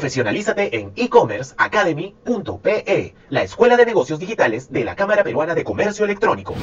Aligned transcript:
Profesionalízate 0.00 0.78
en 0.78 0.92
e-commerceacademy.pe, 0.96 3.14
la 3.28 3.42
escuela 3.42 3.76
de 3.76 3.84
negocios 3.84 4.18
digitales 4.18 4.72
de 4.72 4.82
la 4.82 4.96
Cámara 4.96 5.22
Peruana 5.22 5.54
de 5.54 5.62
Comercio 5.62 6.06
Electrónico. 6.06 6.54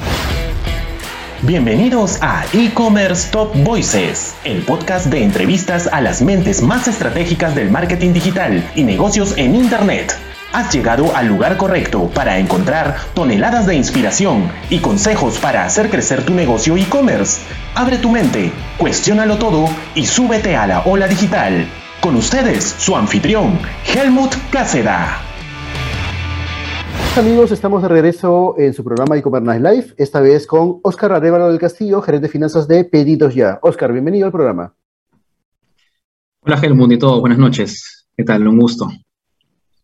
Bienvenidos 1.42 2.18
a 2.20 2.44
E-Commerce 2.52 3.30
Top 3.30 3.54
Voices, 3.58 4.34
el 4.42 4.62
podcast 4.62 5.06
de 5.06 5.22
entrevistas 5.22 5.88
a 5.92 6.00
las 6.00 6.20
mentes 6.20 6.62
más 6.62 6.88
estratégicas 6.88 7.54
del 7.54 7.70
marketing 7.70 8.12
digital 8.12 8.68
y 8.74 8.82
negocios 8.82 9.38
en 9.38 9.54
Internet. 9.54 10.16
Has 10.52 10.74
llegado 10.74 11.14
al 11.14 11.28
lugar 11.28 11.58
correcto 11.58 12.10
para 12.12 12.40
encontrar 12.40 12.96
toneladas 13.14 13.68
de 13.68 13.76
inspiración 13.76 14.50
y 14.68 14.80
consejos 14.80 15.38
para 15.38 15.64
hacer 15.64 15.90
crecer 15.90 16.24
tu 16.24 16.34
negocio 16.34 16.76
e-commerce. 16.76 17.40
Abre 17.76 17.98
tu 17.98 18.10
mente, 18.10 18.50
cuestiónalo 18.78 19.38
todo 19.38 19.68
y 19.94 20.06
súbete 20.06 20.56
a 20.56 20.66
la 20.66 20.80
ola 20.80 21.06
digital. 21.06 21.68
Con 22.00 22.14
ustedes, 22.14 22.64
su 22.64 22.94
anfitrión, 22.94 23.58
Helmut 23.84 24.32
Cáceda. 24.52 25.20
Amigos, 27.16 27.50
estamos 27.50 27.82
de 27.82 27.88
regreso 27.88 28.54
en 28.56 28.72
su 28.72 28.84
programa 28.84 29.16
e-commerce 29.16 29.58
Live, 29.58 29.94
esta 29.96 30.20
vez 30.20 30.46
con 30.46 30.78
Oscar 30.84 31.10
Arevalo 31.12 31.48
del 31.48 31.58
Castillo, 31.58 32.00
gerente 32.00 32.28
de 32.28 32.32
finanzas 32.32 32.68
de 32.68 32.84
Pedidos 32.84 33.34
Ya. 33.34 33.58
Oscar, 33.62 33.92
bienvenido 33.92 34.26
al 34.26 34.32
programa. 34.32 34.72
Hola 36.42 36.60
Helmut 36.62 36.92
y 36.92 36.98
todos, 36.98 37.20
buenas 37.20 37.38
noches. 37.38 38.06
¿Qué 38.16 38.22
tal? 38.22 38.46
Un 38.46 38.60
gusto. 38.60 38.88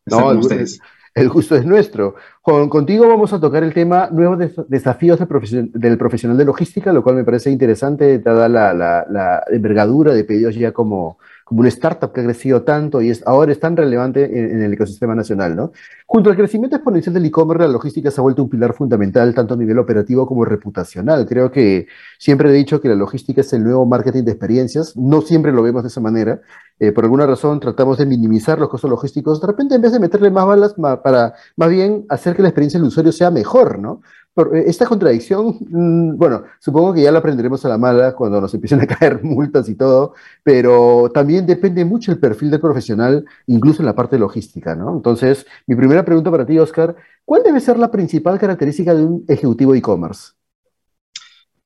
No, 0.06 0.30
el, 0.30 0.38
ustedes. 0.38 0.78
El, 1.14 1.28
gusto 1.28 1.56
es 1.56 1.66
nuestro. 1.66 2.14
contigo 2.42 3.08
vamos 3.08 3.33
a 3.33 3.41
tocar 3.41 3.64
el 3.64 3.74
tema 3.74 4.08
nuevos 4.12 4.38
desafíos 4.69 5.19
del 5.19 5.98
profesional 5.98 6.38
de 6.38 6.44
logística, 6.44 6.92
lo 6.92 7.02
cual 7.02 7.16
me 7.16 7.24
parece 7.24 7.50
interesante, 7.50 8.20
dada 8.20 8.48
la, 8.48 8.72
la 8.72 9.42
envergadura 9.50 10.14
de 10.14 10.22
Pedidos 10.22 10.55
Ya 10.55 10.70
como, 10.70 11.19
como 11.45 11.61
una 11.61 11.69
startup 11.69 12.12
que 12.12 12.23
ha 12.23 12.25
crecido 12.25 12.62
tanto 12.62 13.03
y 13.03 13.11
es, 13.11 13.23
ahora 13.27 13.53
es 13.53 13.61
tan 13.61 13.77
relevante 13.77 14.25
en, 14.25 14.62
el 14.62 14.73
ecosistema 14.73 15.15
nacional. 15.15 15.55
¿no? 15.55 15.73
Junto 16.07 16.30
al 16.30 16.37
crecimiento 16.37 16.77
exponencial 16.77 17.15
del 17.15 17.27
e-commerce, 17.27 17.67
la 17.67 17.73
logística 17.73 18.11
se 18.11 18.20
ha 18.20 18.23
vuelto 18.23 18.42
un 18.42 18.48
pilar 18.48 18.75
fundamental 18.75 19.34
tanto 19.34 19.55
a 19.55 19.56
nivel 19.56 19.78
operativo 19.78 20.27
como 20.27 20.45
reputacional. 20.45 21.27
Creo 21.27 21.51
que 21.51 21.86
siempre 22.19 22.48
he 22.48 22.53
dicho 22.53 22.81
que 22.81 22.89
la 22.89 22.95
logística 22.95 23.42
es 23.42 23.53
el 23.53 23.62
nuevo 23.62 23.84
marketing 23.84 24.25
de 24.25 24.33
experiencias. 24.33 24.97
No 24.97 25.20
siempre 25.20 25.53
lo 25.53 25.62
vemos 25.62 25.83
de 25.83 25.89
esa 25.89 26.01
manera. 26.01 26.41
Eh, 26.81 26.92
por 26.92 27.05
alguna 27.05 27.27
razón 27.27 27.61
tratamos 27.61 27.98
de 27.98 28.06
minimizar 28.06 28.58
los 28.58 28.69
costos 28.69 28.91
logísticos. 28.91 29.41
De 29.41 29.47
repente, 29.47 29.75
en 29.75 29.83
vez 29.83 29.92
de 29.92 30.01
meterle 30.01 30.31
más 30.31 30.47
balas, 30.47 30.75
para 31.03 31.34
más 31.56 31.69
bien 31.69 32.06
hacer 32.08 32.34
que 32.34 32.42
la 32.42 32.48
experiencia 32.48 32.81
del 32.81 32.89
usuario 32.89 33.12
sea 33.12 33.31
mejor, 33.31 33.79
¿no? 33.79 34.01
Eh, 34.36 34.64
esta 34.66 34.86
contradicción, 34.86 35.58
mm, 35.70 36.16
bueno, 36.16 36.42
supongo 36.58 36.92
que 36.92 37.02
ya 37.02 37.12
la 37.12 37.20
aprenderemos 37.20 37.64
a 37.64 37.68
la 37.68 37.78
mala 37.78 38.14
cuando 38.14 38.40
nos 38.40 38.52
empiecen 38.52 38.80
a 38.80 38.86
caer 38.86 39.22
multas 39.22 39.68
y 39.68 39.77
todo, 39.77 40.14
pero 40.42 41.10
también 41.14 41.46
depende 41.46 41.84
mucho 41.84 42.10
el 42.10 42.18
perfil 42.18 42.50
del 42.50 42.60
profesional, 42.60 43.24
incluso 43.46 43.82
en 43.82 43.86
la 43.86 43.94
parte 43.94 44.18
logística, 44.18 44.74
¿no? 44.74 44.92
Entonces, 44.96 45.46
mi 45.66 45.77
primera 45.77 46.05
pregunta 46.05 46.30
para 46.30 46.46
ti, 46.46 46.58
Oscar, 46.58 46.96
¿cuál 47.24 47.42
debe 47.44 47.60
ser 47.60 47.78
la 47.78 47.90
principal 47.90 48.38
característica 48.38 48.92
de 48.94 49.05
un 49.05 49.24
ejecutivo 49.28 49.72
de 49.72 49.78
e-commerce? 49.78 50.32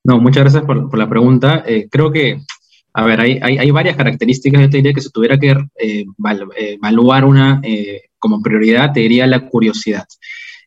No, 0.03 0.19
muchas 0.19 0.43
gracias 0.43 0.63
por, 0.63 0.97
la 0.97 1.09
pregunta. 1.09 1.63
Eh, 1.65 1.87
creo 1.89 2.11
que, 2.11 2.41
a 2.93 3.03
ver, 3.03 3.19
hay, 3.19 3.37
hay, 3.41 3.71
varias 3.71 3.97
características. 3.97 4.61
Yo 4.61 4.69
te 4.69 4.77
diría 4.77 4.93
que 4.93 5.01
si 5.01 5.11
tuviera 5.11 5.37
que 5.37 5.55
eh, 5.77 6.05
evaluar 6.81 7.25
una 7.25 7.61
como 8.17 8.41
prioridad, 8.41 8.93
te 8.93 9.01
diría 9.01 9.27
la 9.27 9.47
curiosidad. 9.47 10.05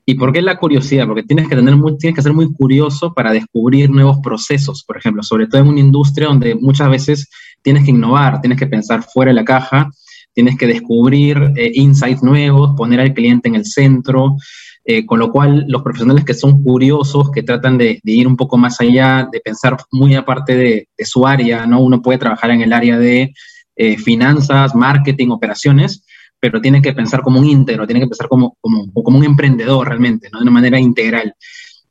¿Y 0.04 0.14
por 0.14 0.32
qué 0.32 0.42
la 0.42 0.58
curiosidad? 0.58 1.06
Porque 1.06 1.22
tienes 1.22 1.48
que, 1.48 1.54
tener 1.54 1.76
muy, 1.76 1.96
tienes 1.96 2.16
que 2.16 2.22
ser 2.22 2.32
muy 2.32 2.52
curioso 2.52 3.12
para 3.14 3.32
descubrir 3.32 3.90
nuevos 3.90 4.18
procesos, 4.22 4.82
por 4.84 4.96
ejemplo, 4.96 5.22
sobre 5.22 5.46
todo 5.46 5.60
en 5.60 5.68
una 5.68 5.80
industria 5.80 6.26
donde 6.26 6.54
muchas 6.56 6.90
veces 6.90 7.30
tienes 7.62 7.84
que 7.84 7.90
innovar, 7.90 8.40
tienes 8.40 8.58
que 8.58 8.66
pensar 8.66 9.04
fuera 9.04 9.30
de 9.30 9.36
la 9.36 9.44
caja, 9.44 9.90
tienes 10.32 10.56
que 10.56 10.66
descubrir 10.66 11.52
eh, 11.56 11.70
insights 11.74 12.22
nuevos, 12.22 12.74
poner 12.76 13.00
al 13.00 13.14
cliente 13.14 13.48
en 13.48 13.54
el 13.54 13.64
centro, 13.64 14.36
eh, 14.84 15.06
con 15.06 15.20
lo 15.20 15.30
cual 15.30 15.64
los 15.68 15.82
profesionales 15.82 16.24
que 16.24 16.34
son 16.34 16.62
curiosos, 16.62 17.30
que 17.30 17.44
tratan 17.44 17.78
de, 17.78 18.00
ir 18.02 18.26
un 18.26 18.36
poco 18.36 18.56
más 18.56 18.80
allá, 18.80 19.28
de 19.30 19.40
pensar 19.40 19.76
muy 19.92 20.16
aparte 20.16 20.56
de, 20.56 20.88
su 21.04 21.26
área, 21.26 21.66
¿no? 21.66 21.80
Uno 21.80 22.02
puede 22.02 22.18
trabajar 22.18 22.50
en 22.50 22.62
el 22.62 22.72
área 22.72 22.98
de 22.98 23.32
eh, 23.76 23.96
finanzas, 23.98 24.74
marketing, 24.74 25.28
operaciones, 25.28 26.04
pero 26.42 26.60
tiene 26.60 26.82
que 26.82 26.92
pensar 26.92 27.22
como 27.22 27.38
un 27.38 27.46
íntegro, 27.46 27.86
tiene 27.86 28.00
que 28.00 28.08
pensar 28.08 28.26
como, 28.26 28.56
como, 28.60 28.92
como 28.92 29.16
un 29.16 29.24
emprendedor 29.24 29.86
realmente, 29.86 30.28
¿no? 30.28 30.40
de 30.40 30.42
una 30.42 30.50
manera 30.50 30.80
integral. 30.80 31.36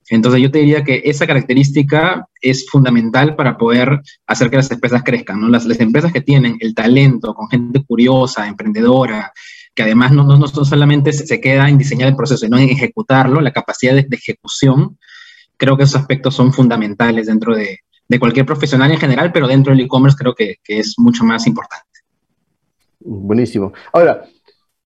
Entonces 0.09 0.41
yo 0.41 0.51
te 0.51 0.59
diría 0.59 0.83
que 0.83 1.03
esa 1.05 1.25
característica 1.25 2.27
es 2.41 2.69
fundamental 2.69 3.37
para 3.37 3.57
poder 3.57 4.01
hacer 4.27 4.49
que 4.49 4.57
las 4.57 4.69
empresas 4.69 5.03
crezcan. 5.03 5.39
¿no? 5.39 5.47
Las, 5.47 5.65
las 5.65 5.79
empresas 5.79 6.11
que 6.11 6.19
tienen 6.19 6.57
el 6.59 6.75
talento, 6.75 7.33
con 7.33 7.47
gente 7.47 7.81
curiosa, 7.85 8.45
emprendedora, 8.45 9.31
que 9.73 9.83
además 9.83 10.11
no, 10.11 10.25
no, 10.25 10.37
no 10.37 10.47
solamente 10.47 11.13
se, 11.13 11.39
queda 11.39 11.69
en 11.69 11.77
diseñar 11.77 12.09
el 12.09 12.17
proceso, 12.17 12.43
sino 12.43 12.57
en 12.57 12.71
ejecutarlo, 12.71 13.39
la 13.39 13.53
capacidad 13.53 13.93
de, 13.93 14.05
ejecución, 14.11 14.97
creo 15.55 15.77
que 15.77 15.83
esos 15.83 16.01
aspectos 16.01 16.35
son 16.35 16.51
fundamentales 16.51 17.27
dentro 17.27 17.55
de, 17.55 17.79
de 18.05 18.19
cualquier 18.19 18.45
profesional 18.45 18.91
en 18.91 18.99
general, 18.99 19.31
pero 19.31 19.47
dentro 19.47 19.71
del 19.71 19.85
e-commerce 19.85 20.17
creo 20.17 20.35
que, 20.35 20.57
que 20.61 20.79
es 20.79 20.95
mucho 20.97 21.23
más 21.23 21.47
importante. 21.47 21.85
Buenísimo. 22.99 23.71
Ahora, 23.93 24.25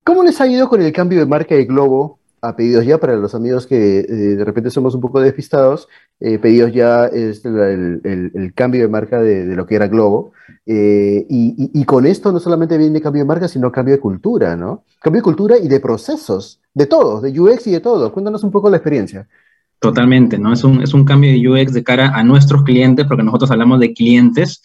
¿Cómo 0.05 0.23
les 0.23 0.39
ha 0.39 0.45
ido 0.45 0.69
con 0.69 0.83
el 0.83 0.93
cambio 0.93 1.17
de 1.17 1.25
marca 1.25 1.55
de 1.55 1.65
Globo 1.65 2.19
a 2.39 2.55
Pedidos 2.55 2.85
Ya? 2.85 2.99
Para 2.99 3.15
los 3.15 3.33
amigos 3.33 3.65
que 3.65 4.01
eh, 4.01 4.05
de 4.05 4.45
repente 4.45 4.69
somos 4.69 4.93
un 4.93 5.01
poco 5.01 5.19
despistados, 5.19 5.87
eh, 6.19 6.37
Pedidos 6.37 6.71
Ya 6.71 7.05
el, 7.05 8.53
cambio 8.53 8.83
de 8.83 8.87
marca 8.87 9.19
de, 9.19 9.55
lo 9.55 9.65
que 9.65 9.73
era 9.73 9.87
Globo. 9.87 10.33
Eh, 10.67 11.25
y, 11.27 11.83
con 11.85 12.05
esto 12.05 12.31
no 12.31 12.39
solamente 12.39 12.77
viene 12.77 13.01
cambio 13.01 13.23
de 13.23 13.27
marca, 13.27 13.47
sino 13.47 13.71
cambio 13.71 13.95
de 13.95 13.99
cultura, 13.99 14.55
¿no? 14.55 14.83
Cambio 15.01 15.21
de 15.21 15.23
cultura 15.23 15.57
y 15.57 15.67
de 15.67 15.79
procesos, 15.79 16.61
de 16.75 16.85
todo, 16.85 17.19
de 17.19 17.39
UX 17.39 17.65
y 17.65 17.71
de 17.71 17.79
todo. 17.79 18.13
Cuéntanos 18.13 18.43
un 18.43 18.51
poco 18.51 18.69
la 18.69 18.77
experiencia. 18.77 19.27
Totalmente, 19.79 20.37
¿no? 20.37 20.53
Es 20.53 20.63
un, 20.63 20.83
es 20.83 20.93
un 20.93 21.03
cambio 21.03 21.31
de 21.31 21.49
UX 21.49 21.73
de 21.73 21.83
cara 21.83 22.11
a 22.13 22.23
nuestros 22.23 22.61
clientes, 22.61 23.07
porque 23.07 23.23
nosotros 23.23 23.49
hablamos 23.49 23.79
de 23.79 23.91
clientes 23.91 24.61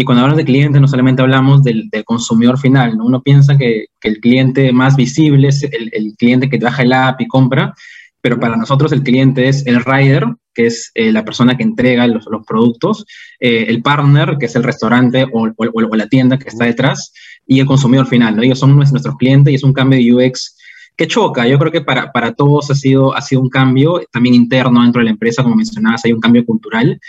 y 0.00 0.04
cuando 0.04 0.22
hablamos 0.22 0.38
de 0.38 0.44
cliente, 0.44 0.78
no 0.78 0.86
solamente 0.86 1.22
hablamos 1.22 1.64
del, 1.64 1.90
consumidor 2.04 2.56
final, 2.56 2.96
¿no? 2.96 3.04
Uno 3.04 3.20
piensa 3.20 3.58
que, 3.58 3.86
el 4.02 4.20
cliente 4.20 4.72
más 4.72 4.94
visible 4.94 5.48
es 5.48 5.64
el, 5.64 6.14
cliente 6.16 6.48
que 6.48 6.56
baja 6.58 6.84
el 6.84 6.92
app 6.92 7.20
y 7.20 7.26
compra, 7.26 7.74
pero 8.20 8.38
para 8.38 8.56
nosotros 8.56 8.92
el 8.92 9.02
cliente 9.02 9.48
es 9.48 9.66
el 9.66 9.84
rider, 9.84 10.24
que 10.54 10.66
es 10.66 10.92
eh, 10.94 11.10
la 11.10 11.24
persona 11.24 11.56
que 11.56 11.64
entrega 11.64 12.06
los, 12.06 12.28
productos, 12.46 13.06
eh, 13.40 13.64
el 13.66 13.82
partner, 13.82 14.36
que 14.38 14.46
es 14.46 14.54
el 14.54 14.62
restaurante 14.62 15.26
o, 15.32 15.52
la 15.96 16.06
tienda 16.06 16.38
que 16.38 16.48
está 16.48 16.66
detrás, 16.66 17.12
y 17.44 17.58
el 17.58 17.66
consumidor 17.66 18.06
final, 18.06 18.36
¿no? 18.36 18.42
Ellos 18.42 18.60
son 18.60 18.76
nuestros 18.76 19.16
clientes 19.16 19.50
y 19.50 19.56
es 19.56 19.64
un 19.64 19.72
cambio 19.72 19.98
de 19.98 20.28
UX 20.28 20.56
que 20.96 21.08
choca. 21.08 21.44
Yo 21.48 21.58
creo 21.58 21.72
que 21.72 21.80
para, 21.80 22.12
para 22.12 22.34
todos 22.34 22.70
ha 22.70 22.76
sido, 22.76 23.16
ha 23.16 23.20
sido 23.20 23.40
un 23.40 23.48
cambio, 23.48 24.00
también 24.12 24.36
interno 24.36 24.80
dentro 24.80 25.00
de 25.00 25.06
la 25.06 25.10
empresa, 25.10 25.42
como 25.42 25.56
mencionabas, 25.56 26.04
hay 26.04 26.12
un 26.12 26.20
cambio 26.20 26.44
cultural. 26.46 27.00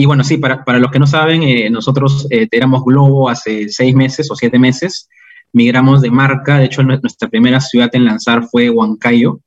Y 0.00 0.06
bueno, 0.06 0.22
sí, 0.22 0.36
para, 0.36 0.64
para 0.64 0.78
los 0.78 0.92
que 0.92 1.00
no 1.00 1.08
saben, 1.08 1.42
eh, 1.42 1.68
nosotros 1.70 2.28
eh, 2.30 2.46
éramos 2.52 2.84
Globo 2.84 3.28
hace 3.28 3.68
seis 3.68 3.96
meses 3.96 4.30
o 4.30 4.36
siete 4.36 4.56
meses, 4.56 5.08
migramos 5.52 6.02
de 6.02 6.08
marca, 6.12 6.58
de 6.58 6.66
hecho 6.66 6.84
nuestra 6.84 7.28
primera 7.28 7.60
ciudad 7.60 7.90
en 7.94 8.04
lanzar 8.04 8.46
fue 8.48 8.70
Huancayo, 8.70 9.40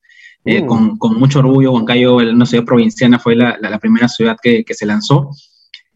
eh, 0.44 0.62
mm. 0.62 0.66
con, 0.66 0.98
con, 0.98 1.18
mucho 1.18 1.40
orgullo, 1.40 1.72
Huancayo, 1.72 2.18
una 2.18 2.46
ciudad 2.46 2.66
provinciana, 2.66 3.18
fue 3.18 3.38
la, 3.38 3.58
la, 3.62 3.80
primera 3.80 4.10
ciudad 4.10 4.36
que, 4.44 4.66
que, 4.66 4.74
se 4.74 4.86
lanzó. 4.86 5.30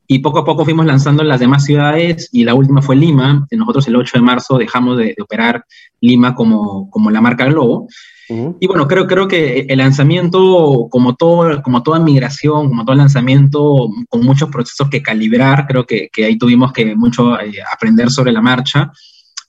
Y 0.07 0.19
poco 0.19 0.39
a 0.39 0.45
poco 0.45 0.63
fuimos 0.63 0.85
lanzando 0.85 1.21
las 1.25 1.41
demás 1.41 1.65
ciudades 1.65 2.29
y 2.31 2.45
la 2.45 2.53
última 2.53 2.81
fue 2.81 2.95
Lima. 2.95 3.45
Nosotros 3.51 3.89
el 3.89 3.97
8 3.97 4.19
de 4.19 4.23
marzo 4.23 4.57
dejamos 4.57 4.97
de, 4.97 5.15
de 5.17 5.21
operar 5.21 5.65
Lima 5.99 6.33
como, 6.33 6.89
como 6.89 7.11
la 7.11 7.19
marca 7.19 7.43
Globo. 7.43 7.89
Y 8.27 8.65
bueno, 8.67 8.87
creo, 8.87 9.05
creo 9.05 9.27
que 9.27 9.65
el 9.69 9.77
lanzamiento, 9.77 10.87
como, 10.89 11.15
todo, 11.15 11.61
como 11.61 11.83
toda 11.83 11.99
migración, 11.99 12.69
como 12.69 12.83
todo 12.83 12.95
lanzamiento, 12.95 13.89
con 14.09 14.21
muchos 14.21 14.49
procesos 14.49 14.89
que 14.89 15.03
calibrar, 15.03 15.67
creo 15.67 15.85
que, 15.85 16.09
que 16.11 16.25
ahí 16.25 16.37
tuvimos 16.37 16.73
que 16.73 16.95
mucho 16.95 17.39
eh, 17.39 17.53
aprender 17.71 18.09
sobre 18.09 18.31
la 18.31 18.41
marcha, 18.41 18.91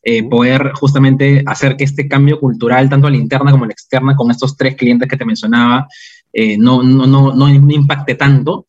eh, 0.03 0.23
poder 0.23 0.73
justamente 0.75 1.43
hacer 1.47 1.77
que 1.77 1.85
este 1.85 2.07
cambio 2.07 2.39
cultural, 2.39 2.89
tanto 2.89 3.07
a 3.07 3.11
la 3.11 3.17
interna 3.17 3.51
como 3.51 3.65
a 3.65 3.67
la 3.67 3.73
externa, 3.73 4.15
con 4.15 4.31
estos 4.31 4.57
tres 4.57 4.77
clientes 4.77 5.09
que 5.09 5.17
te 5.17 5.25
mencionaba, 5.25 5.89
eh, 6.33 6.57
no, 6.59 6.83
no, 6.83 7.07
no, 7.07 7.35
no, 7.35 7.49
impacte 7.49 8.15
tanto. 8.15 8.67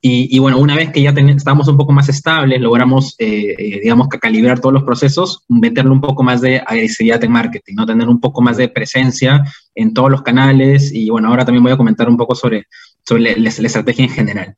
Y, 0.00 0.38
bueno, 0.38 0.58
una 0.60 0.76
vez 0.76 0.92
que 0.92 1.02
ya 1.02 1.10
estábamos 1.10 1.66
un 1.66 1.76
poco 1.76 1.92
más 1.92 2.08
estables, 2.08 2.60
logramos, 2.60 3.16
eh, 3.18 3.54
eh, 3.58 3.80
digamos, 3.82 4.08
que 4.08 4.20
calibrar 4.20 4.60
todos 4.60 4.72
los 4.72 4.84
procesos, 4.84 5.44
meterle 5.48 5.90
un 5.90 6.00
poco 6.00 6.22
más 6.22 6.40
de 6.40 6.62
agresividad 6.64 7.24
en 7.24 7.32
marketing, 7.32 7.74
¿no? 7.74 7.86
Tener 7.86 8.08
un 8.08 8.20
poco 8.20 8.40
más 8.40 8.56
de 8.56 8.68
presencia 8.68 9.42
en 9.74 9.94
todos 9.94 10.10
los 10.10 10.22
canales. 10.22 10.92
Y 10.94 11.10
bueno, 11.10 11.28
ahora 11.28 11.44
también 11.44 11.64
voy 11.64 11.72
a 11.72 11.76
comentar 11.76 12.08
un 12.08 12.16
poco 12.16 12.36
sobre, 12.36 12.66
sobre 13.04 13.36
la, 13.36 13.48
estrategia 13.48 14.04
en 14.04 14.10
general. 14.10 14.56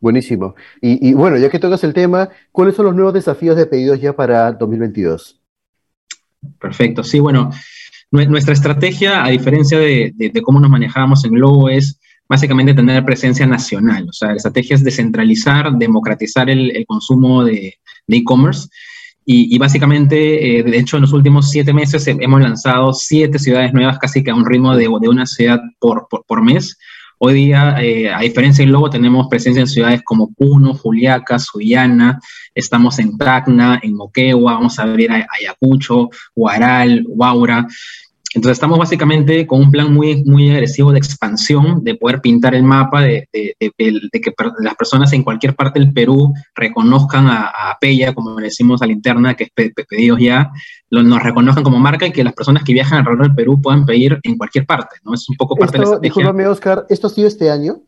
Buenísimo. 0.00 0.54
Y, 0.82 1.14
bueno, 1.14 1.38
ya 1.38 1.48
que 1.48 1.58
tocas 1.58 1.82
el 1.84 1.94
tema, 1.94 2.28
¿cuáles 2.52 2.74
son 2.74 2.86
los 2.86 2.94
nuevos 2.94 3.14
desafíos 3.14 3.56
de 3.56 3.64
pedidos 3.64 4.00
ya 4.00 4.14
para 4.14 4.52
2022? 4.52 5.40
Perfecto. 6.60 7.02
Sí, 7.02 7.20
bueno, 7.20 7.50
nuestra 8.10 8.52
estrategia, 8.52 9.24
a 9.24 9.30
diferencia 9.30 9.78
de, 9.78 10.12
de 10.14 10.42
cómo 10.42 10.60
nos 10.60 10.70
manejábamos 10.70 11.24
en 11.24 11.32
Globo, 11.32 11.70
es 11.70 11.97
básicamente 12.28 12.74
tener 12.74 13.04
presencia 13.04 13.46
nacional. 13.46 14.06
O 14.08 14.12
sea, 14.12 14.28
la 14.28 14.36
estrategia 14.36 14.76
es 14.76 14.84
descentralizar, 14.84 15.72
democratizar 15.72 16.50
el, 16.50 16.84
consumo 16.86 17.44
de 17.44 17.78
e-commerce. 18.08 18.68
Y, 19.30 19.58
básicamente, 19.58 20.58
eh, 20.58 20.62
de 20.62 20.78
hecho, 20.78 20.96
en 20.96 21.02
los 21.02 21.12
últimos 21.12 21.50
siete 21.50 21.74
meses 21.74 22.06
hemos 22.06 22.40
lanzado 22.40 22.94
siete 22.94 23.38
ciudades 23.38 23.74
nuevas, 23.74 23.98
casi 23.98 24.24
que 24.24 24.30
a 24.30 24.34
un 24.34 24.46
ritmo 24.46 24.74
de, 24.74 24.84
de 24.84 25.08
una 25.08 25.26
ciudad 25.26 25.60
por, 25.78 26.08
por, 26.08 26.42
mes. 26.42 26.78
Hoy 27.18 27.34
día, 27.34 27.76
eh, 27.78 28.10
a 28.10 28.20
diferencia 28.20 28.64
del 28.64 28.72
logo, 28.72 28.88
tenemos 28.88 29.28
presencia 29.28 29.60
en 29.60 29.66
ciudades 29.66 30.00
como 30.02 30.32
Puno, 30.32 30.72
Juliaca, 30.72 31.38
Sullana, 31.38 32.18
estamos 32.54 32.98
en 33.00 33.18
Tacna, 33.18 33.78
en 33.82 33.96
Moquegua, 33.96 34.54
vamos 34.54 34.78
a 34.78 34.84
abrir 34.84 35.10
Ayacucho, 35.12 36.08
Huaral, 36.34 37.04
Huaura. 37.06 37.66
Entonces 38.34 38.56
estamos 38.56 38.78
básicamente 38.78 39.46
con 39.46 39.60
un 39.60 39.70
plan 39.70 39.92
muy, 39.92 40.22
muy 40.24 40.50
agresivo 40.50 40.92
de 40.92 40.98
expansión, 40.98 41.82
de 41.82 41.94
poder 41.94 42.20
pintar 42.20 42.54
el 42.54 42.62
mapa, 42.62 43.00
de, 43.00 43.26
de, 43.32 43.62
que 43.80 44.32
las 44.60 44.74
personas 44.74 45.12
en 45.14 45.22
cualquier 45.22 45.56
parte 45.56 45.80
del 45.80 45.92
Perú 45.92 46.34
reconozcan 46.54 47.26
a, 47.26 47.46
a 47.46 47.78
Pella, 47.80 48.12
como 48.12 48.38
le 48.38 48.46
decimos 48.46 48.82
a 48.82 48.86
la 48.86 48.92
interna, 48.92 49.34
que 49.34 49.44
es 49.44 49.50
pedidos 49.88 50.20
ya, 50.20 50.50
nos 50.90 51.22
reconozcan 51.22 51.64
como 51.64 51.78
marca 51.78 52.06
y 52.06 52.12
que 52.12 52.24
las 52.24 52.34
personas 52.34 52.64
que 52.64 52.72
viajan 52.72 52.98
alrededor 52.98 53.26
del 53.26 53.34
Perú 53.34 53.60
puedan 53.60 53.86
pedir 53.86 54.18
en 54.22 54.36
cualquier 54.36 54.66
parte, 54.66 54.96
¿no? 55.04 55.14
Es 55.14 55.28
un 55.28 55.36
poco 55.36 55.56
parte 55.56 55.72
de 55.72 55.78
la 55.78 55.84
estrategia. 55.84 56.08
Discúlpame, 56.08 56.46
Oscar, 56.46 56.86
¿esto 56.88 57.06
ha 57.06 57.10
sido 57.10 57.28
este 57.28 57.50
año? 57.50 57.82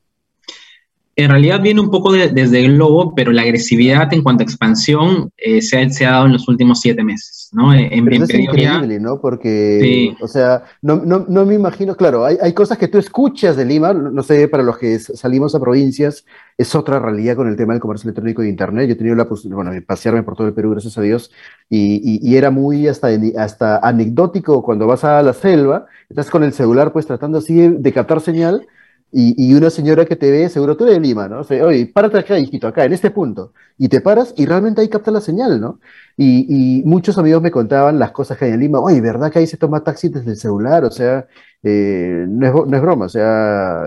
En 1.17 1.29
realidad 1.29 1.61
viene 1.61 1.81
un 1.81 1.91
poco 1.91 2.13
desde 2.13 2.65
el 2.65 2.75
globo, 2.75 3.15
pero 3.15 3.33
la 3.33 3.43
agresividad 3.43 4.13
en 4.15 4.23
cuanto 4.23 4.43
a 4.43 4.45
expansión 4.45 5.31
eh, 5.37 5.61
se, 5.61 5.79
ha, 5.79 5.91
se, 5.91 6.07
ha, 6.07 6.13
dado 6.13 6.27
en 6.27 6.33
los 6.33 6.49
últimos 6.49 6.81
siete 6.81 7.03
meses, 7.05 7.40
¿no? 7.53 7.73
En, 7.73 8.05
pero 8.05 8.25
es 8.25 8.35
increíble, 8.35 9.01
¿no? 9.01 9.21
Porque, 9.21 10.15
o 10.21 10.29
sea, 10.29 10.65
no, 10.83 10.97
no, 10.97 11.25
no, 11.29 11.45
me 11.45 11.55
imagino, 11.55 11.97
claro, 11.97 12.25
hay, 12.25 12.37
hay, 12.41 12.53
cosas 12.53 12.79
que 12.79 12.89
tú 12.89 12.99
escuchas 12.99 13.57
de 13.57 13.65
Lima, 13.65 13.93
no 13.93 14.23
sé, 14.23 14.49
para 14.49 14.63
los 14.63 14.79
que 14.79 14.99
salimos 14.99 15.55
a 15.55 15.61
provincias, 15.61 16.25
es 16.57 16.75
otra 16.75 16.99
realidad 16.99 17.37
con 17.37 17.49
el 17.49 17.57
tema 17.57 17.73
del 17.73 17.81
comercio 17.81 18.09
electrónico 18.09 18.43
de 18.43 18.49
Internet. 18.49 18.87
Yo 18.87 18.93
he 18.93 18.97
tenido 18.97 19.17
la 19.17 19.29
posibilidad, 19.29 19.57
bueno, 19.57 19.73
de 19.73 19.83
pasearme 19.83 20.23
por 20.23 20.37
todo 20.37 20.47
el 20.47 20.55
Perú, 20.55 20.71
gracias 20.71 20.97
a 20.99 21.03
Dios, 21.03 21.33
y, 21.69 22.21
y, 22.23 22.37
era 22.37 22.51
muy 22.51 22.89
hasta, 22.89 23.09
hasta 23.39 23.79
anecdótico 23.79 24.63
cuando 24.63 24.87
vas 24.87 25.05
a 25.05 25.23
la 25.23 25.33
selva, 25.33 25.87
estás 26.09 26.31
con 26.31 26.45
el 26.45 26.53
celular, 26.53 26.93
pues 26.93 27.07
tratando 27.07 27.39
así 27.39 27.69
de 27.69 27.93
captar 27.93 28.21
señal, 28.21 28.67
y, 29.13 29.55
una 29.55 29.71
señora 29.71 30.05
que 30.05 30.17
te 30.17 30.31
ve, 30.31 30.49
seguro 30.49 30.77
tú 30.77 30.85
de 30.85 31.01
Lima, 31.01 31.29
¿no? 31.29 31.41
O 31.41 31.45
sea, 31.45 31.65
oye, 31.67 31.87
párate 31.87 32.19
acá, 32.19 32.39
hijito, 32.39 32.69
acá, 32.69 32.85
en 32.85 32.93
este 32.93 33.11
punto. 33.11 33.53
Y 33.77 33.89
te 33.89 34.01
paras 34.01 34.33
y 34.37 34.47
realmente 34.47 34.81
ahí 34.81 34.89
capta 34.89 35.11
la 35.11 35.21
señal, 35.21 35.61
¿no? 35.61 35.81
Y, 36.17 36.83
muchos 36.85 37.19
amigos 37.19 37.43
me 37.43 37.51
contaban 37.51 37.99
las 37.99 38.13
cosas 38.13 38.39
que 38.39 38.45
hay 38.47 38.53
en 38.53 38.61
Lima. 38.61 38.81
Oye, 38.81 39.01
¿verdad 39.01 39.33
que 39.33 39.41
ahí 39.41 39.47
se 39.47 39.57
toma 39.57 39.83
taxi 39.83 40.09
desde 40.09 40.31
el 40.33 40.37
celular? 40.37 40.85
O 40.85 40.91
sea, 40.91 41.27
eh, 41.63 42.25
no, 42.29 42.47
es, 42.47 42.53
no, 42.69 42.77
es, 42.77 42.83
broma. 42.83 43.07
O 43.07 43.09
sea, 43.09 43.83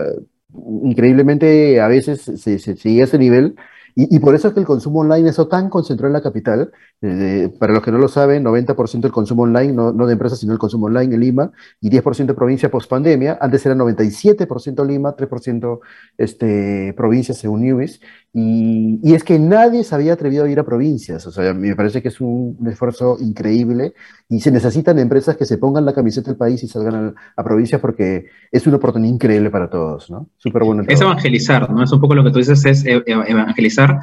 increíblemente 0.82 1.80
a 1.80 1.88
veces 1.88 2.20
se, 2.22 2.58
se 2.58 2.76
sigue 2.76 3.02
a 3.02 3.04
ese 3.04 3.18
nivel 3.18 3.56
y, 3.96 4.18
por 4.18 4.34
eso 4.34 4.48
es 4.48 4.54
que 4.54 4.60
el 4.60 4.66
consumo 4.66 5.00
online 5.00 5.28
está 5.28 5.48
tan 5.48 5.70
concentrado 5.70 6.08
en 6.08 6.14
la 6.14 6.22
capital. 6.22 6.72
Eh, 7.00 7.48
para 7.60 7.72
los 7.72 7.82
que 7.82 7.92
no 7.92 7.98
lo 7.98 8.08
saben, 8.08 8.42
90% 8.42 9.02
del 9.02 9.12
consumo 9.12 9.44
online, 9.44 9.72
no, 9.72 9.92
de 9.92 10.12
empresas, 10.12 10.40
sino 10.40 10.52
el 10.52 10.58
consumo 10.58 10.86
online 10.86 11.14
en 11.14 11.20
Lima, 11.20 11.52
y 11.80 11.90
10% 11.90 12.26
de 12.26 12.34
provincia 12.34 12.70
post 12.70 12.90
pandemia. 12.90 13.38
Antes 13.40 13.64
era 13.66 13.76
97% 13.76 14.84
Lima, 14.84 15.14
3% 15.16 15.78
este, 16.18 16.92
provincias 16.96 17.38
según 17.38 17.62
Newbies. 17.62 18.00
Y, 18.36 18.98
y, 19.00 19.14
es 19.14 19.22
que 19.22 19.38
nadie 19.38 19.84
se 19.84 19.94
había 19.94 20.14
atrevido 20.14 20.44
a 20.44 20.50
ir 20.50 20.58
a 20.58 20.64
provincias. 20.64 21.24
O 21.24 21.30
sea, 21.30 21.54
me 21.54 21.76
parece 21.76 22.02
que 22.02 22.08
es 22.08 22.20
un, 22.20 22.58
esfuerzo 22.68 23.16
increíble 23.20 23.94
y 24.28 24.40
se 24.40 24.50
necesitan 24.50 24.98
empresas 24.98 25.36
que 25.36 25.44
se 25.44 25.56
pongan 25.56 25.84
la 25.84 25.92
camiseta 25.92 26.30
del 26.30 26.36
país 26.36 26.60
y 26.64 26.66
salgan 26.66 26.94
a, 26.96 27.14
a 27.36 27.44
provincias 27.44 27.80
porque 27.80 28.26
es 28.50 28.66
una 28.66 28.78
oportunidad 28.78 29.14
increíble 29.14 29.50
para 29.50 29.70
todos, 29.70 30.10
¿no? 30.10 30.30
Súper 30.36 30.64
bueno. 30.64 30.82
Es 30.88 31.00
evangelizar, 31.00 31.70
¿no? 31.70 31.84
Es 31.84 31.92
un 31.92 32.00
poco 32.00 32.16
lo 32.16 32.24
que 32.24 32.32
tú 32.32 32.38
dices, 32.38 32.64
es 32.64 32.84
e, 32.84 32.96
e, 32.96 33.02
evangelizar. 33.06 34.00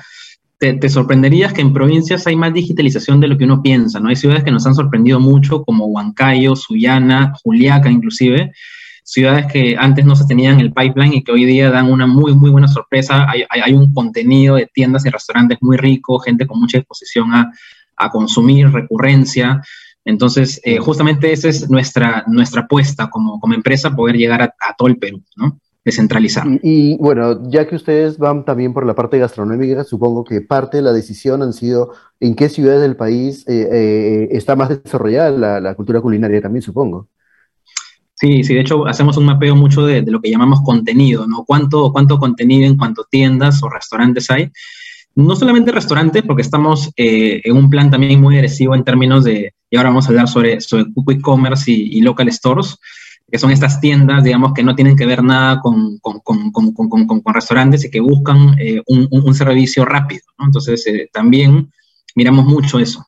Te, 0.57 0.75
te, 0.75 0.87
sorprenderías 0.87 1.51
que 1.51 1.59
en 1.59 1.73
provincias 1.73 2.25
hay 2.25 2.37
más 2.37 2.53
digitalización 2.53 3.19
de 3.19 3.27
lo 3.27 3.37
que 3.37 3.43
uno 3.43 3.61
piensa, 3.61 3.99
¿no? 3.99 4.07
Hay 4.07 4.15
ciudades 4.15 4.45
que 4.45 4.51
nos 4.51 4.65
han 4.65 4.75
sorprendido 4.75 5.19
mucho, 5.19 5.63
como 5.63 5.87
Huancayo, 5.87 6.55
Sullana, 6.55 7.33
Juliaca 7.43 7.91
inclusive, 7.91 8.53
ciudades 9.11 9.45
que 9.51 9.75
antes 9.77 10.05
no 10.05 10.15
se 10.15 10.25
tenían 10.25 10.61
el 10.61 10.71
pipeline 10.71 11.15
y 11.15 11.23
que 11.23 11.33
hoy 11.33 11.43
día 11.43 11.69
dan 11.69 11.91
una 11.91 12.07
muy, 12.07 12.33
muy 12.33 12.49
buena 12.49 12.69
sorpresa. 12.69 13.29
Hay, 13.29 13.43
hay, 13.49 13.73
un 13.73 13.93
contenido 13.93 14.55
de 14.55 14.69
tiendas 14.73 15.05
y 15.05 15.09
restaurantes 15.09 15.57
muy 15.59 15.75
rico, 15.75 16.17
gente 16.19 16.47
con 16.47 16.61
mucha 16.61 16.77
disposición 16.77 17.33
a, 17.33 17.51
a 17.97 18.09
consumir, 18.09 18.71
recurrencia. 18.71 19.61
Entonces, 20.05 20.61
eh, 20.63 20.77
justamente 20.77 21.33
esa 21.33 21.49
es 21.49 21.69
nuestra, 21.69 22.23
nuestra 22.27 22.61
apuesta 22.61 23.09
como, 23.09 23.37
como 23.41 23.53
empresa, 23.53 23.93
poder 23.93 24.15
llegar 24.15 24.41
a, 24.43 24.45
a 24.45 24.75
todo 24.77 24.87
el 24.87 24.97
Perú, 24.97 25.21
¿no? 25.35 25.59
Descentralizar. 25.83 26.47
Y, 26.47 26.93
y, 26.93 26.97
bueno, 26.97 27.49
ya 27.49 27.67
que 27.67 27.75
ustedes 27.75 28.17
van 28.17 28.45
también 28.45 28.71
por 28.71 28.85
la 28.85 28.95
parte 28.95 29.17
gastronómica, 29.17 29.83
supongo 29.83 30.23
que 30.23 30.39
parte 30.39 30.77
de 30.77 30.83
la 30.83 30.93
decisión 30.93 31.41
han 31.41 31.51
sido 31.51 31.91
en 32.21 32.35
qué 32.35 32.47
ciudades 32.47 32.81
del 32.81 32.95
país 32.95 33.45
eh, 33.49 33.67
eh, 33.69 34.27
está 34.31 34.55
más 34.55 34.69
desarrollada 34.69 35.31
la, 35.31 35.59
la 35.59 35.75
cultura 35.75 35.99
culinaria 35.99 36.41
también, 36.41 36.61
supongo. 36.61 37.09
Sí, 38.21 38.43
sí, 38.43 38.53
de 38.53 38.61
hecho 38.61 38.85
hacemos 38.85 39.17
un 39.17 39.25
mapeo 39.25 39.55
mucho 39.55 39.83
de, 39.83 40.03
lo 40.03 40.21
que 40.21 40.29
llamamos 40.29 40.61
contenido, 40.61 41.25
¿no? 41.25 41.43
¿Cuánto, 41.43 41.91
cuánto 41.91 42.19
contenido 42.19 42.67
en 42.67 42.77
cuánto 42.77 43.03
tiendas 43.09 43.63
o 43.63 43.69
restaurantes 43.69 44.29
hay? 44.29 44.51
No 45.15 45.35
solamente 45.35 45.71
restaurantes, 45.71 46.21
porque 46.21 46.43
estamos 46.43 46.91
eh, 46.97 47.41
en 47.43 47.57
un 47.57 47.67
plan 47.67 47.89
también 47.89 48.21
muy 48.21 48.35
agresivo 48.35 48.75
en 48.75 48.83
términos 48.83 49.23
de, 49.23 49.55
y 49.71 49.75
ahora 49.75 49.89
vamos 49.89 50.05
a 50.05 50.09
hablar 50.09 50.27
sobre, 50.27 50.61
sobre 50.61 50.85
quick 50.93 51.21
commerce 51.21 51.71
y, 51.71 51.99
local 52.01 52.31
stores, 52.31 52.77
que 53.31 53.39
son 53.39 53.49
estas 53.49 53.81
tiendas, 53.81 54.23
digamos, 54.23 54.53
que 54.53 54.61
no 54.61 54.75
tienen 54.75 54.95
que 54.95 55.07
ver 55.07 55.23
nada 55.23 55.59
con, 55.59 55.97
con, 55.97 56.19
con, 56.19 56.51
con 56.51 57.33
restaurantes 57.33 57.85
y 57.85 57.89
que 57.89 58.01
buscan 58.01 58.55
eh, 58.59 58.83
un, 58.85 59.07
un, 59.09 59.29
un, 59.29 59.33
servicio 59.33 59.83
rápido, 59.83 60.21
¿no? 60.37 60.45
Entonces, 60.45 60.85
eh, 60.85 61.09
también 61.11 61.71
miramos 62.13 62.45
mucho 62.45 62.77
eso 62.77 63.03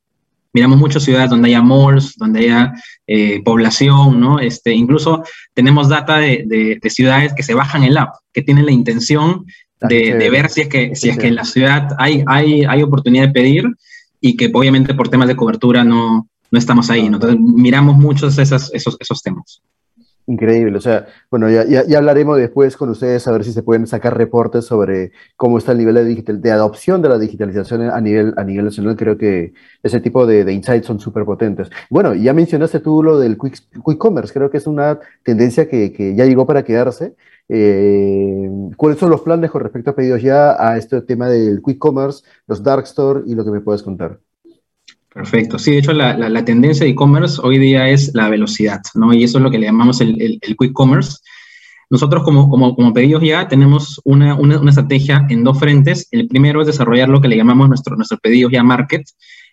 miramos 0.54 0.78
muchas 0.78 1.04
ciudades 1.04 1.30
donde 1.30 1.50
haya 1.50 1.62
malls, 1.62 2.16
donde 2.18 2.42
haya 2.42 2.74
eh, 3.08 3.42
población, 3.44 4.20
¿no? 4.20 4.40
Este, 4.40 4.74
incluso 4.74 5.24
tenemos 5.54 5.90
data 5.90 6.18
de, 6.18 6.44
de, 6.46 6.80
de, 6.82 6.90
ciudades 6.90 7.34
que 7.34 7.44
se 7.44 7.54
bajan 7.54 7.84
el 7.84 7.98
app, 7.98 8.16
que 8.32 8.44
tienen 8.44 8.66
la 8.66 8.72
intención 8.72 9.46
de, 9.82 10.16
de 10.16 10.30
ver 10.30 10.50
si 10.50 10.62
es 10.62 10.68
que, 10.70 10.96
si 10.96 11.10
es 11.10 11.18
que 11.18 11.28
en 11.28 11.36
la 11.36 11.44
ciudad 11.44 11.90
hay, 11.98 12.24
hay, 12.28 12.64
hay 12.64 12.84
oportunidad 12.84 13.28
de 13.28 13.34
pedir 13.34 13.66
y 14.22 14.38
que 14.38 14.50
obviamente 14.54 14.94
por 14.94 15.10
temas 15.10 15.28
de 15.28 15.36
cobertura 15.36 15.84
no, 15.84 16.30
no 16.52 16.60
estamos 16.60 16.90
ahí. 16.90 17.10
¿no? 17.10 17.18
Entonces 17.18 17.40
miramos 17.40 17.98
muchos 17.98 18.38
esos, 18.38 18.74
esos, 18.74 18.96
esos 19.00 19.22
temas. 19.22 19.62
Increíble, 20.26 20.78
o 20.78 20.82
sea, 20.82 21.08
bueno, 21.30 21.50
ya, 21.50 21.66
ya, 21.66 21.84
ya, 21.86 21.98
hablaremos 21.98 22.38
después 22.38 22.78
con 22.78 22.90
ustedes 22.90 23.28
a 23.28 23.32
ver 23.34 23.44
si 23.44 23.52
se 23.52 23.62
pueden 23.62 23.88
sacar 23.88 24.18
reportes 24.18 24.64
sobre 24.64 25.12
cómo 25.36 25.58
está 25.58 25.74
el 25.74 25.80
nivel 25.80 25.96
de, 25.96 26.06
digital, 26.06 26.42
de 26.42 26.52
adopción 26.52 27.02
de 27.02 27.10
la 27.10 27.20
digitalización 27.20 27.82
a 27.90 28.00
nivel, 28.00 28.34
a 28.38 28.46
nivel 28.46 28.64
nacional. 28.64 28.96
Creo 28.96 29.18
que 29.18 29.54
ese 29.84 30.00
tipo 30.00 30.26
de, 30.26 30.50
insights 30.54 30.88
son 30.88 31.02
súper 31.02 31.26
potentes. 31.26 31.70
Bueno, 31.90 32.14
ya 32.16 32.34
mencionaste 32.34 32.80
tú 32.80 33.04
lo 33.04 33.20
del 33.20 33.38
quick, 33.38 33.56
quick 33.86 33.98
commerce, 33.98 34.34
creo 34.34 34.50
que 34.50 34.58
es 34.58 34.68
una 34.68 34.98
tendencia 35.24 35.68
que, 35.68 35.92
que 35.92 36.16
ya 36.16 36.26
llegó 36.26 36.46
para 36.46 36.64
quedarse. 36.64 37.16
Eh, 37.50 38.50
¿Cuáles 38.78 39.00
son 39.00 39.10
los 39.10 39.22
planes 39.22 39.52
con 39.52 39.62
respecto 39.62 39.92
a 39.92 39.96
pedidos 39.96 40.22
ya 40.22 40.56
a 40.58 40.78
este 40.78 41.02
tema 41.02 41.28
del 41.28 41.62
quick 41.62 41.80
commerce, 41.80 42.24
los 42.48 42.64
dark 42.64 42.86
store 42.86 43.24
y 43.26 43.36
lo 43.36 43.44
que 43.44 43.52
me 43.52 43.60
puedes 43.60 43.84
contar? 43.84 44.20
Perfecto. 45.14 45.60
Sí, 45.60 45.72
de 45.72 45.78
hecho, 45.78 45.94
la, 45.94 46.18
la, 46.18 46.28
la 46.28 46.44
tendencia 46.44 46.86
de 46.86 46.92
e-commerce 46.92 47.40
hoy 47.44 47.60
día 47.60 47.88
es 47.88 48.12
la 48.16 48.30
velocidad, 48.30 48.82
¿no? 48.96 49.14
Y 49.14 49.24
eso 49.24 49.38
es 49.38 49.44
lo 49.44 49.52
que 49.52 49.60
le 49.60 49.68
llamamos 49.68 50.02
el, 50.02 50.20
el, 50.20 50.40
el 50.42 50.58
quick 50.58 50.74
commerce. 50.74 51.18
Nosotros 51.92 52.24
como, 52.24 52.50
como, 52.50 52.76
como 52.76 52.94
pedidos 52.94 53.22
ya 53.22 53.48
tenemos 53.48 54.02
una, 54.04 54.34
una, 54.34 54.60
una, 54.60 54.72
estrategia 54.72 55.28
en 55.30 55.44
dos 55.44 55.60
frentes. 55.60 56.08
El 56.10 56.28
primero 56.28 56.62
es 56.62 56.68
desarrollar 56.68 57.10
lo 57.10 57.22
que 57.22 57.28
le 57.28 57.38
llamamos 57.38 57.70
nuestro, 57.70 57.96
nuestro 57.96 58.18
pedidos 58.18 58.52
ya 58.52 58.64
market, 58.64 59.04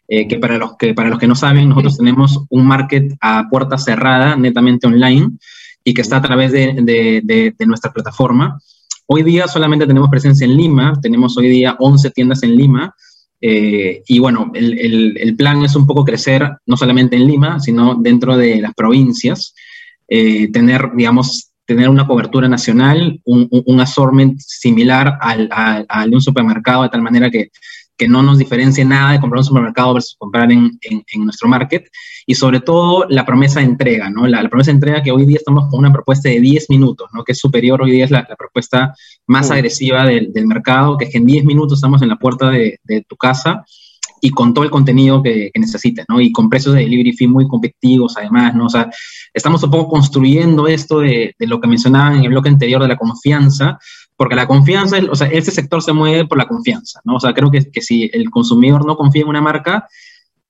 eh, 0.08 0.26
que, 0.26 0.38
para 0.38 0.56
los 0.56 0.78
que 0.78 0.94
para 0.94 1.10
los 1.10 1.18
que 1.18 1.26
no 1.26 1.34
saben, 1.34 1.68
nosotros 1.68 1.98
tenemos 1.98 2.42
un 2.48 2.66
market 2.66 3.12
a 3.20 3.46
puerta 3.50 3.76
cerrada, 3.76 4.36
netamente 4.36 4.86
online, 4.86 5.32
y 5.84 5.92
que 5.92 6.00
está 6.00 6.16
a 6.16 6.22
través 6.22 6.52
de, 6.52 6.72
de, 6.80 7.20
de, 7.22 7.54
de 7.58 7.66
nuestra 7.66 7.92
plataforma. 7.92 8.58
Hoy 9.06 9.22
día 9.24 9.46
solamente 9.46 9.86
tenemos 9.86 10.08
presencia 10.08 10.46
en 10.46 10.56
Lima, 10.56 10.94
tenemos 11.02 11.36
hoy 11.36 11.48
día 11.50 11.76
11 11.78 12.10
tiendas 12.12 12.42
en 12.44 12.56
Lima, 12.56 12.94
eh, 13.40 14.02
y 14.06 14.18
bueno, 14.18 14.50
el, 14.54 15.16
el, 15.16 15.36
plan 15.36 15.64
es 15.64 15.74
un 15.74 15.86
poco 15.86 16.04
crecer 16.04 16.48
no 16.66 16.76
solamente 16.76 17.16
en 17.16 17.26
Lima, 17.26 17.58
sino 17.58 17.94
dentro 17.94 18.36
de 18.36 18.60
las 18.60 18.74
provincias, 18.74 19.54
eh, 20.08 20.50
tener, 20.52 20.90
digamos, 20.94 21.50
tener 21.64 21.88
una 21.88 22.06
cobertura 22.06 22.48
nacional, 22.48 23.20
un, 23.24 23.48
un, 23.50 23.62
un 23.64 23.80
assortment 23.80 24.38
similar 24.40 25.16
al, 25.20 25.48
al, 25.52 25.86
al, 25.88 26.10
de 26.10 26.16
un 26.16 26.22
supermercado, 26.22 26.82
de 26.82 26.88
tal 26.88 27.02
manera 27.02 27.30
que 27.30 27.50
que 28.00 28.08
no 28.08 28.22
nos 28.22 28.38
diferencie 28.38 28.82
nada 28.82 29.12
de 29.12 29.20
comprar 29.20 29.40
un 29.40 29.44
supermercado 29.44 29.92
versus 29.92 30.16
comprar 30.18 30.50
en, 30.50 30.70
en, 30.80 31.04
en, 31.06 31.22
nuestro 31.22 31.50
market. 31.50 31.86
Y 32.24 32.34
sobre 32.34 32.60
todo 32.60 33.04
la 33.10 33.26
promesa 33.26 33.60
de 33.60 33.66
entrega, 33.66 34.08
¿no? 34.08 34.26
La, 34.26 34.42
la, 34.42 34.48
promesa 34.48 34.70
de 34.70 34.76
entrega 34.76 35.02
que 35.02 35.12
hoy 35.12 35.26
día 35.26 35.36
estamos 35.36 35.68
con 35.68 35.80
una 35.80 35.92
propuesta 35.92 36.30
de 36.30 36.40
10 36.40 36.70
minutos, 36.70 37.10
¿no? 37.12 37.22
Que 37.24 37.32
es 37.32 37.38
superior, 37.38 37.82
hoy 37.82 37.90
día 37.90 38.06
es 38.06 38.10
la, 38.10 38.26
la 38.26 38.36
propuesta 38.36 38.94
más 39.26 39.50
mm. 39.50 39.52
agresiva 39.52 40.06
del, 40.06 40.32
del, 40.32 40.46
mercado, 40.46 40.96
que 40.96 41.04
es 41.04 41.10
que 41.10 41.18
en 41.18 41.26
10 41.26 41.44
minutos 41.44 41.76
estamos 41.76 42.00
en 42.00 42.08
la 42.08 42.16
puerta 42.16 42.48
de, 42.48 42.80
de 42.84 43.04
tu 43.06 43.16
casa 43.16 43.66
y 44.22 44.30
con 44.30 44.54
todo 44.54 44.64
el 44.64 44.70
contenido 44.70 45.22
que, 45.22 45.50
que, 45.52 45.60
necesites, 45.60 46.06
¿no? 46.08 46.22
Y 46.22 46.32
con 46.32 46.48
precios 46.48 46.74
de 46.74 46.80
delivery 46.80 47.12
fee 47.12 47.28
muy 47.28 47.46
competitivos, 47.46 48.16
además, 48.16 48.54
¿no? 48.54 48.64
O 48.64 48.70
sea, 48.70 48.88
estamos 49.34 49.62
un 49.62 49.70
poco 49.70 49.90
construyendo 49.90 50.68
esto 50.68 51.00
de, 51.00 51.34
de 51.38 51.46
lo 51.46 51.60
que 51.60 51.68
mencionaban 51.68 52.16
en 52.16 52.24
el 52.24 52.30
bloque 52.30 52.48
anterior 52.48 52.80
de 52.80 52.88
la 52.88 52.96
confianza, 52.96 53.78
porque 54.20 54.36
la 54.36 54.46
confianza, 54.46 54.98
o 55.10 55.14
sea, 55.14 55.28
ese 55.28 55.50
sector 55.50 55.82
se 55.82 55.94
mueve 55.94 56.26
por 56.26 56.36
la 56.36 56.46
confianza, 56.46 57.00
¿no? 57.04 57.14
O 57.14 57.20
sea, 57.20 57.32
creo 57.32 57.50
que, 57.50 57.70
que 57.70 57.80
si 57.80 58.10
el 58.12 58.28
consumidor 58.28 58.84
no 58.84 58.94
confía 58.94 59.22
en 59.22 59.28
una 59.28 59.40
marca, 59.40 59.88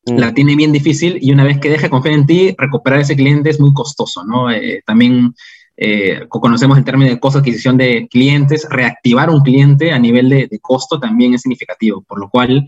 mm. 0.06 0.16
la 0.18 0.34
tiene 0.34 0.56
bien 0.56 0.72
difícil 0.72 1.18
y 1.20 1.30
una 1.30 1.44
vez 1.44 1.60
que 1.60 1.70
deja 1.70 1.88
confiar 1.88 2.16
en 2.16 2.26
ti, 2.26 2.52
recuperar 2.58 2.98
ese 2.98 3.14
cliente 3.14 3.48
es 3.48 3.60
muy 3.60 3.72
costoso, 3.72 4.24
¿no? 4.24 4.50
Eh, 4.50 4.82
también 4.84 5.36
eh, 5.76 6.26
conocemos 6.28 6.78
el 6.78 6.84
término 6.84 7.12
de 7.12 7.20
costo 7.20 7.38
de 7.38 7.42
adquisición 7.42 7.76
de 7.76 8.08
clientes, 8.10 8.66
reactivar 8.68 9.30
un 9.30 9.40
cliente 9.40 9.92
a 9.92 10.00
nivel 10.00 10.28
de, 10.30 10.58
costo 10.60 10.98
también 10.98 11.34
es 11.34 11.42
significativo, 11.42 12.02
por 12.02 12.18
lo 12.18 12.28
cual 12.28 12.66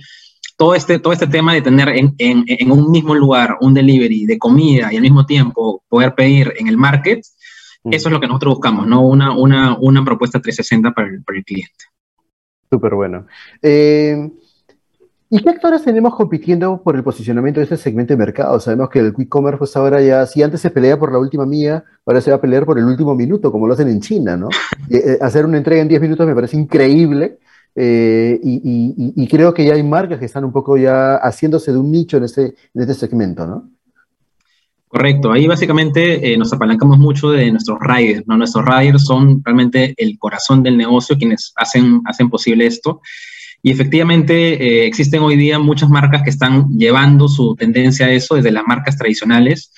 todo 0.57 0.77
este, 0.77 1.01
todo 1.01 1.13
este 1.13 1.27
tema 1.27 1.53
de 1.53 1.63
tener 1.63 1.89
en, 1.89 2.15
en, 2.19 2.71
un 2.71 2.93
mismo 2.93 3.17
lugar 3.17 3.57
un 3.61 3.75
delivery 3.75 4.25
de 4.25 4.39
comida 4.39 4.93
y 4.93 4.99
al 4.99 5.03
mismo 5.03 5.27
tiempo 5.27 5.83
poder 5.89 6.15
pedir 6.15 6.55
en 6.61 6.69
el 6.69 6.77
market. 6.77 7.23
Eso 7.91 8.09
es 8.09 8.13
lo 8.13 8.21
que 8.21 8.27
nosotros 8.27 8.55
buscamos, 8.55 8.87
¿no? 8.87 9.07
Una, 9.07 9.37
una, 9.37 9.77
una 9.79 10.05
propuesta 10.05 10.41
360 10.41 10.93
para 10.93 11.09
el, 11.09 11.23
para 11.23 11.39
el 11.39 11.45
cliente. 11.45 11.85
Súper 12.71 12.95
bueno. 12.95 13.27
Eh, 13.61 14.31
¿Y 15.35 15.43
qué 15.43 15.49
actores 15.49 15.83
tenemos 15.83 16.15
compitiendo 16.15 16.83
por 16.83 16.95
el 16.95 17.03
posicionamiento 17.03 17.59
de 17.59 17.65
este 17.65 17.79
segmento 17.79 18.13
de 18.13 18.19
mercado? 18.19 18.61
Sabemos 18.61 18.91
que 18.91 18.99
el 18.99 19.15
quick 19.15 19.31
commerce, 19.31 19.57
pues 19.57 19.75
ahora 19.77 20.03
ya, 20.03 20.27
si 20.27 20.43
antes 20.43 20.61
se 20.61 20.69
pelea 20.69 20.99
por 20.99 21.11
la 21.11 21.19
última 21.19 21.47
mía, 21.47 21.83
ahora 22.05 22.21
se 22.21 22.31
va 22.31 22.37
a 22.37 22.41
pelear 22.41 22.67
por 22.67 22.79
el 22.79 22.85
último 22.85 23.15
minuto, 23.15 23.51
como 23.51 23.67
lo 23.67 23.73
hacen 23.73 23.89
en 23.89 24.01
China, 24.01 24.37
¿no? 24.37 24.51
Eh, 24.91 25.17
hacer 25.23 25.47
una 25.47 25.57
entrega 25.57 25.81
en 25.81 25.89
10 25.89 26.03
minutos 26.03 26.27
me 26.27 26.35
parece 26.35 26.59
increíble. 26.59 27.39
Eh, 27.75 28.39
y, 28.43 29.27
creo 29.29 29.55
que 29.55 29.65
ya 29.65 29.73
hay 29.73 29.83
marcas 29.83 30.19
que 30.19 30.27
están 30.27 30.45
un 30.45 30.53
poco 30.53 30.77
ya 30.77 31.17
haciéndose 31.17 31.73
de 31.73 31.79
un 31.79 31.91
nicho 31.91 32.19
en 32.19 32.25
este, 32.25 32.55
en 32.75 32.83
este 32.83 32.93
segmento, 32.93 33.47
¿no? 33.47 33.71
Correcto, 34.93 35.33
ahí 35.33 35.47
básicamente 35.47 36.37
nos 36.37 36.53
apalancamos 36.53 36.99
mucho 36.99 37.31
de 37.31 37.51
nuestros 37.51 37.79
riders, 37.81 38.27
¿no? 38.27 38.37
Nuestros 38.37 38.63
riders 38.67 39.03
son 39.07 39.41
realmente 39.43 39.95
el 39.97 40.19
corazón 40.19 40.63
del 40.63 40.77
negocio, 40.77 41.17
quienes 41.17 41.55
hacen, 41.57 42.03
hacen 42.05 42.29
posible 42.29 42.67
esto. 42.67 43.01
Y 43.63 43.71
efectivamente 43.71 44.53
eh, 44.63 44.87
existen 44.87 45.23
hoy 45.23 45.37
día 45.37 45.59
muchas 45.59 45.89
marcas 45.89 46.23
que 46.23 46.29
están 46.29 46.69
llevando 46.77 47.27
su 47.27 47.57
tendencia 47.57 48.05
a 48.05 48.11
eso 48.11 48.35
desde 48.35 48.53
las 48.53 48.67
marcas 48.67 48.99
tradicionales. 48.99 49.73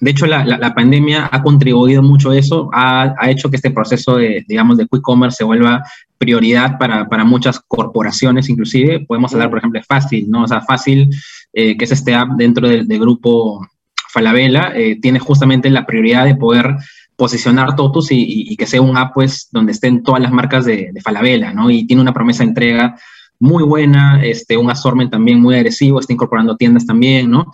De 0.00 0.10
hecho, 0.10 0.26
la, 0.26 0.44
la, 0.44 0.74
pandemia 0.74 1.28
ha 1.30 1.40
contribuido 1.40 2.02
mucho 2.02 2.30
a 2.30 2.36
eso, 2.36 2.68
ha, 2.72 3.14
ha, 3.16 3.30
hecho 3.30 3.48
que 3.48 3.54
este 3.54 3.70
proceso 3.70 4.16
de, 4.16 4.44
digamos, 4.48 4.76
de 4.76 4.88
quick 4.88 5.02
commerce 5.02 5.36
se 5.36 5.44
vuelva 5.44 5.84
prioridad 6.18 6.78
para, 6.78 7.08
para 7.08 7.24
muchas 7.24 7.60
corporaciones, 7.60 8.48
inclusive. 8.48 9.06
Podemos 9.06 9.32
hablar, 9.32 9.50
por 9.50 9.58
ejemplo, 9.58 9.78
de 9.78 9.84
Fácil, 9.84 10.28
¿no? 10.28 10.42
O 10.42 10.48
sea, 10.48 10.60
Fácil, 10.60 11.08
eh, 11.52 11.76
que 11.76 11.84
es 11.84 11.92
este 11.92 12.14
app 12.14 12.30
dentro 12.36 12.68
del, 12.68 12.86
grupo 12.98 13.64
Falabella, 14.12 14.72
eh, 14.74 14.98
tiene 15.00 15.18
justamente 15.18 15.70
la 15.70 15.86
prioridad 15.86 16.26
de 16.26 16.34
poder 16.34 16.76
posicionar 17.16 17.76
Totus 17.76 18.08
y, 18.10 18.56
que 18.56 18.66
sea 18.66 18.82
un 18.82 18.96
app 18.96 19.14
pues 19.14 19.48
donde 19.50 19.72
estén 19.72 20.02
todas 20.02 20.20
las 20.20 20.32
marcas 20.32 20.64
de, 20.64 20.92
Falabella, 21.02 21.52
¿no? 21.52 21.70
Y 21.70 21.86
tiene 21.86 22.02
una 22.02 22.12
promesa 22.12 22.42
de 22.42 22.48
entrega 22.50 22.96
muy 23.38 23.62
buena, 23.62 24.22
este, 24.22 24.56
un 24.56 24.70
assortment 24.70 25.10
también 25.10 25.40
muy 25.40 25.54
agresivo, 25.54 25.98
está 25.98 26.12
incorporando 26.12 26.56
tiendas 26.56 26.86
también, 26.86 27.30
¿no? 27.30 27.50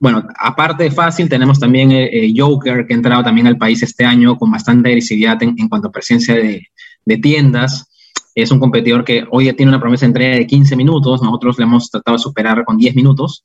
Bueno, 0.00 0.26
aparte 0.38 0.84
de 0.84 0.90
Fácil, 0.90 1.28
tenemos 1.28 1.60
también 1.60 1.92
eh, 1.92 2.08
eh, 2.12 2.32
Joker, 2.36 2.86
que 2.86 2.94
ha 2.94 2.96
entrado 2.96 3.22
también 3.22 3.46
al 3.46 3.56
país 3.56 3.82
este 3.82 4.04
año 4.04 4.36
con 4.36 4.50
bastante 4.50 4.88
agresividad 4.88 5.42
en, 5.42 5.68
cuanto 5.68 5.88
a 5.88 5.92
presencia 5.92 6.34
de, 6.34 6.66
de, 7.04 7.16
tiendas. 7.18 7.88
Es 8.34 8.50
un 8.50 8.58
competidor 8.58 9.04
que 9.04 9.24
hoy 9.30 9.52
tiene 9.52 9.70
una 9.70 9.80
promesa 9.80 10.02
de 10.02 10.06
entrega 10.06 10.36
de 10.36 10.46
15 10.46 10.76
minutos, 10.76 11.22
nosotros 11.22 11.58
le 11.58 11.64
hemos 11.64 11.90
tratado 11.90 12.16
de 12.16 12.22
superar 12.22 12.64
con 12.64 12.76
10 12.76 12.96
minutos. 12.96 13.44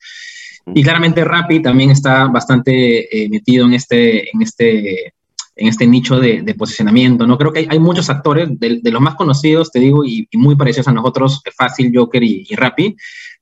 Y 0.74 0.84
claramente 0.84 1.24
Rappi 1.24 1.62
también 1.62 1.92
está 1.92 2.28
bastante 2.28 3.24
eh, 3.24 3.30
metido 3.30 3.66
en 3.66 3.74
este, 3.74 4.30
en 4.30 4.42
este 4.42 5.14
en 5.60 5.68
este 5.68 5.86
nicho 5.86 6.20
de, 6.20 6.56
posicionamiento, 6.58 7.28
¿no? 7.28 7.38
Creo 7.38 7.52
que 7.52 7.68
hay, 7.70 7.80
muchos 7.80 8.10
actores, 8.10 8.48
de, 8.60 8.80
los 8.84 9.02
más 9.02 9.16
conocidos, 9.16 9.72
te 9.72 9.80
digo, 9.80 10.06
y, 10.06 10.28
muy 10.34 10.56
parecidos 10.56 10.88
a 10.88 10.94
nosotros, 10.94 11.42
Fácil, 11.56 11.92
Joker 11.94 12.24
y, 12.24 12.48
y, 12.50 12.56
Rappi, 12.56 12.96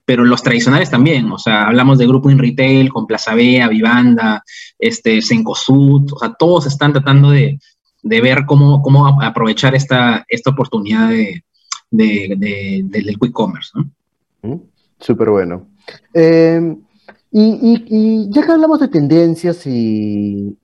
pero 0.03 0.25
los 0.25 0.41
tradicionales 0.41 0.89
también, 0.89 1.31
o 1.31 1.37
sea, 1.37 1.67
hablamos 1.67 1.97
de 1.97 2.07
Grupo 2.07 2.31
in 2.31 2.39
Retail, 2.39 2.89
con 2.89 3.05
Plaza 3.05 3.35
Vea, 3.35 3.67
Vivanda, 3.67 4.43
este, 4.79 5.21
Sencosud, 5.21 6.11
o 6.11 6.19
sea, 6.19 6.33
todos 6.33 6.65
están 6.65 6.93
tratando 6.93 7.29
de, 7.29 7.59
ver 8.03 8.45
cómo, 8.45 8.81
cómo 8.81 9.21
aprovechar 9.21 9.75
esta, 9.75 10.25
esta 10.27 10.51
oportunidad 10.51 11.09
de, 11.09 11.43
del 11.91 13.17
quick 13.19 13.31
commerce, 13.31 13.71
¿no? 13.75 13.89
Mm, 14.41 14.61
súper 14.99 15.29
bueno. 15.29 15.67
Eh, 16.13 16.75
y, 17.31 18.29
ya 18.31 18.45
que 18.45 18.51
hablamos 18.51 18.79
de 18.79 18.87
tendencias 18.87 19.65
y, 19.65 20.57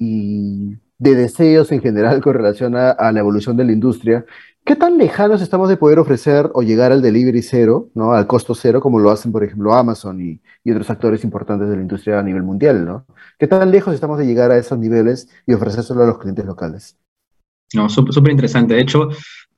de 0.97 1.15
deseos 1.15 1.71
en 1.71 1.81
general 1.81 2.21
con 2.21 2.33
relación 2.33 2.75
a, 2.75 3.11
la 3.11 3.19
evolución 3.19 3.57
de 3.57 3.65
la 3.65 3.73
industria, 3.73 4.25
¿qué 4.63 4.75
tan 4.75 4.97
lejanos 4.97 5.41
estamos 5.41 5.67
de 5.67 5.75
poder 5.75 5.99
ofrecer 5.99 6.49
o 6.53 6.61
llegar 6.61 6.91
al 6.91 7.01
delivery 7.01 7.41
cero, 7.41 7.89
¿no? 7.93 8.13
al 8.13 8.25
costo 8.25 8.55
cero, 8.55 8.79
como 8.79 8.99
lo 8.99 9.11
hacen, 9.11 9.31
por 9.31 9.43
ejemplo, 9.43 9.73
Amazon 9.73 10.21
y, 10.21 10.41
otros 10.71 10.89
actores 10.89 11.23
importantes 11.25 11.67
de 11.67 11.75
la 11.75 11.81
industria 11.81 12.19
a 12.19 12.23
nivel 12.23 12.43
mundial? 12.43 12.85
¿no? 12.85 13.05
¿Qué 13.37 13.47
tan 13.47 13.69
lejos 13.69 13.93
estamos 13.93 14.17
de 14.17 14.25
llegar 14.25 14.51
a 14.51 14.57
esos 14.57 14.79
niveles 14.79 15.27
y 15.45 15.53
ofrecérselo 15.53 16.03
a 16.03 16.07
los 16.07 16.19
clientes 16.19 16.45
locales? 16.45 16.97
No, 17.73 17.89
súper 17.89 18.31
interesante. 18.31 18.75
De 18.75 18.81
hecho, 18.81 19.09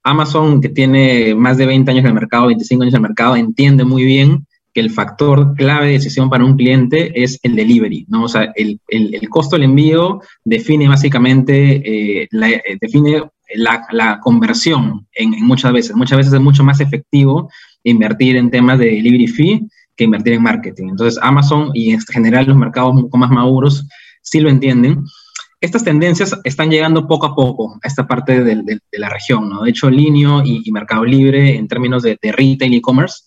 Amazon, 0.02 0.62
que 0.62 0.70
tiene 0.70 1.36
más 1.36 1.58
de 1.58 1.66
20 1.66 1.92
años 1.92 2.04
en 2.04 2.08
el 2.08 2.14
mercado, 2.14 2.48
25 2.48 2.84
años 2.84 2.94
en 2.94 2.98
el 3.00 3.02
mercado, 3.02 3.36
entiende 3.36 3.84
muy 3.84 4.06
bien 4.06 4.48
que 4.76 4.82
el 4.82 4.92
factor 4.92 5.56
clave 5.56 5.88
de 5.88 5.94
decisión 5.94 6.30
para 6.30 6.44
un 6.44 6.58
cliente 6.58 7.24
es 7.24 7.40
el 7.44 7.56
delivery, 7.56 8.06
¿no? 8.10 8.24
O 8.24 8.28
sea, 8.28 8.52
el, 8.56 8.82
el, 8.90 9.30
costo 9.30 9.56
del 9.56 9.64
envío 9.64 10.20
define 10.44 10.90
básicamente, 10.90 11.82
eh, 12.22 12.28
la, 12.32 12.50
eh, 12.50 12.78
define 12.82 13.24
la, 13.56 13.88
la 13.92 14.20
conversión 14.20 15.08
en, 15.14 15.32
muchas 15.46 15.72
veces. 15.72 15.96
Muchas 15.96 16.18
veces 16.18 16.34
es 16.34 16.42
mucho 16.42 16.66
más 16.66 16.82
efectivo 16.82 17.50
invertir 17.86 18.36
en 18.36 18.52
temas 18.52 18.78
de 18.78 18.88
delivery 18.88 19.28
fee 19.28 19.66
que 19.96 20.04
invertir 20.04 20.34
en 20.34 20.44
marketing. 20.44 20.90
Entonces, 20.90 21.24
Amazon 21.24 21.72
y 21.74 21.92
en 21.92 22.02
general 22.02 22.46
los 22.46 22.58
mercados 22.58 22.96
un 22.96 23.04
poco 23.04 23.18
más 23.18 23.32
maduros 23.32 23.88
sí 24.22 24.42
lo 24.42 24.50
entienden. 24.50 25.06
Estas 25.62 25.86
tendencias 25.86 26.38
están 26.44 26.70
llegando 26.70 27.08
poco 27.08 27.28
a 27.28 27.34
poco 27.34 27.80
a 27.82 27.88
esta 27.88 28.06
parte 28.06 28.44
de, 28.44 28.56
de, 28.58 28.80
la 29.00 29.08
región, 29.08 29.50
¿no? 29.50 29.64
De 29.64 29.70
hecho, 29.70 29.90
Linio 29.90 30.44
y, 30.44 30.70
Mercado 30.74 31.06
Libre, 31.06 31.56
en 31.56 31.70
términos 31.70 32.04
de, 32.04 32.20
de 32.22 32.32
retail 32.34 32.74
e 32.74 32.82
commerce, 32.82 33.24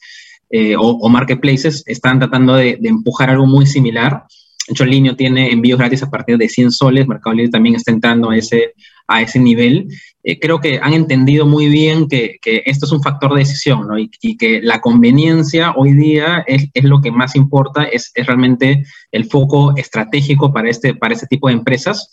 eh, 0.51 0.75
o, 0.79 1.09
marketplaces 1.09 1.83
están 1.87 2.19
tratando 2.19 2.55
de, 2.55 2.79
empujar 2.83 3.31
algo 3.31 3.47
muy 3.47 3.67
similar. 3.67 4.25
De 4.67 4.73
hecho, 4.73 4.85
Linio 4.85 5.17
tiene 5.17 5.51
envíos 5.51 5.79
gratis 5.79 6.03
a 6.03 6.11
partir 6.11 6.39
de 6.39 6.49
100 6.49 6.73
soles, 6.73 7.07
Mercado 7.07 7.35
Libre 7.35 7.51
también 7.51 7.75
está 7.75 7.91
entrando 7.91 8.31
a 8.31 8.37
ese, 8.37 8.75
a 9.07 9.23
ese 9.23 9.39
nivel. 9.39 9.89
Eh, 10.23 10.39
creo 10.39 10.61
que 10.61 10.79
han 10.83 10.93
entendido 10.93 11.47
muy 11.47 11.69
bien 11.69 12.09
que, 12.09 12.37
que, 12.43 12.63
esto 12.67 12.87
es 12.87 12.93
un 12.93 13.03
factor 13.03 13.33
de 13.33 13.41
decisión 13.41 13.87
¿no? 13.89 13.99
y, 13.99 14.37
que 14.37 14.61
la 14.63 14.81
conveniencia 14.81 15.73
hoy 15.77 15.93
día 15.93 16.45
es, 16.47 16.69
es 16.75 16.85
lo 16.85 17.01
que 17.01 17.11
más 17.11 17.35
importa, 17.35 17.85
es, 17.85 18.11
es, 18.15 18.27
realmente 18.27 18.85
el 19.13 19.25
foco 19.27 19.75
estratégico 19.77 20.53
para 20.53 20.69
este, 20.69 20.95
para 20.95 21.15
este 21.15 21.27
tipo 21.27 21.49
de 21.49 21.55
empresas. 21.55 22.11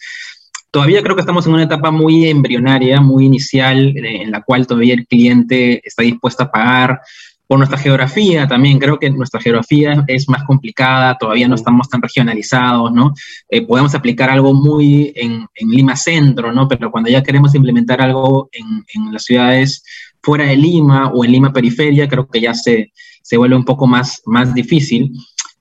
Todavía 0.71 1.01
creo 1.01 1.15
que 1.15 1.21
estamos 1.21 1.47
en 1.47 1.53
una 1.53 1.63
etapa 1.63 1.89
muy 1.89 2.27
embrionaria, 2.27 2.99
muy 2.99 3.25
inicial, 3.25 3.95
eh, 3.97 4.23
en 4.23 4.31
la 4.31 4.43
cual 4.43 4.67
todavía 4.67 4.93
el 4.93 5.07
cliente 5.07 5.81
está 5.85 6.03
dispuesto 6.03 6.43
a 6.43 6.51
pagar 6.51 6.99
por 7.47 7.59
nuestra 7.59 7.77
geografía 7.77 8.47
también, 8.47 8.79
creo 8.79 8.97
que 8.97 9.09
nuestra 9.09 9.39
geografía 9.39 10.03
es 10.07 10.27
más 10.27 10.43
complicada, 10.43 11.17
todavía 11.17 11.47
no 11.47 11.55
estamos 11.55 11.87
tan 11.89 12.01
regionalizados, 12.01 12.91
¿no? 12.91 13.13
Eh, 13.49 13.61
podemos 13.65 13.93
aplicar 13.93 14.29
algo 14.29 14.53
muy 14.53 15.13
en, 15.15 15.45
Lima 15.59 15.95
Centro, 15.95 16.51
¿no? 16.51 16.67
Pero 16.67 16.91
cuando 16.91 17.09
ya 17.09 17.23
queremos 17.23 17.53
implementar 17.53 18.01
algo 18.01 18.49
en, 18.51 19.13
las 19.13 19.23
ciudades 19.23 19.83
fuera 20.21 20.45
de 20.45 20.55
Lima 20.55 21.11
o 21.13 21.23
en 21.23 21.31
Lima 21.31 21.53
Periferia, 21.53 22.07
creo 22.07 22.27
que 22.27 22.41
ya 22.41 22.53
se, 22.53 22.91
se 23.21 23.37
vuelve 23.37 23.55
un 23.55 23.65
poco 23.65 23.85
más, 23.85 24.21
más 24.25 24.53
difícil. 24.53 25.11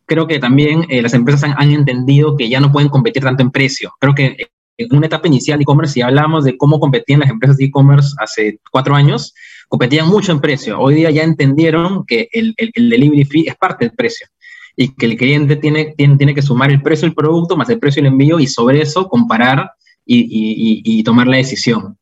Creo 0.07 0.27
que 0.27 0.39
también 0.39 0.87
eh, 0.89 1.03
las 1.03 1.15
empresas 1.15 1.45
han, 1.45 1.55
han, 1.57 1.71
entendido 1.71 2.37
que 2.37 2.49
ya 2.49 2.61
no 2.61 2.73
pueden 2.73 2.89
competir 2.89 3.23
tanto 3.23 3.43
en 3.43 3.51
precio. 3.51 3.93
Creo 4.01 4.15
que 4.15 4.37
en 4.77 4.97
una 4.97 5.07
etapa 5.07 5.29
inicial 5.29 5.59
de 5.59 5.63
e-commerce, 5.63 5.95
si 5.95 6.03
hablamos 6.03 6.45
de 6.45 6.57
cómo 6.57 6.81
competían 6.81 7.21
las 7.21 7.31
empresas 7.31 7.57
de 7.59 7.67
e-commerce 7.67 8.15
hace 8.19 8.59
cuatro 8.71 8.95
años, 8.95 9.35
competían 9.75 10.07
mucho 10.07 10.31
en 10.31 10.41
precio. 10.41 10.79
Hoy 10.79 10.95
día 10.95 11.11
ya 11.11 11.25
entendieron 11.25 12.07
que 12.07 12.29
el, 12.33 12.55
el, 12.57 12.91
delivery 12.91 13.25
fee 13.25 13.49
es 13.49 13.57
parte 13.57 13.85
del 13.85 13.93
precio 13.93 14.29
y 14.77 14.95
que 14.95 15.07
el 15.07 15.17
cliente 15.17 15.57
tiene, 15.57 15.95
tiene, 15.97 16.17
tiene, 16.17 16.33
que 16.33 16.43
sumar 16.43 16.71
el 16.71 16.81
precio 16.81 17.09
del 17.09 17.15
producto 17.17 17.57
más 17.57 17.69
el 17.71 17.81
precio 17.81 18.01
del 18.01 18.13
envío 18.13 18.39
y 18.39 18.47
sobre 18.47 18.83
eso 18.83 19.09
comparar 19.09 19.73
y, 20.07 20.21
y, 20.21 20.83
y 20.85 21.03
tomar 21.03 21.27
la 21.27 21.39
decisión. 21.39 21.99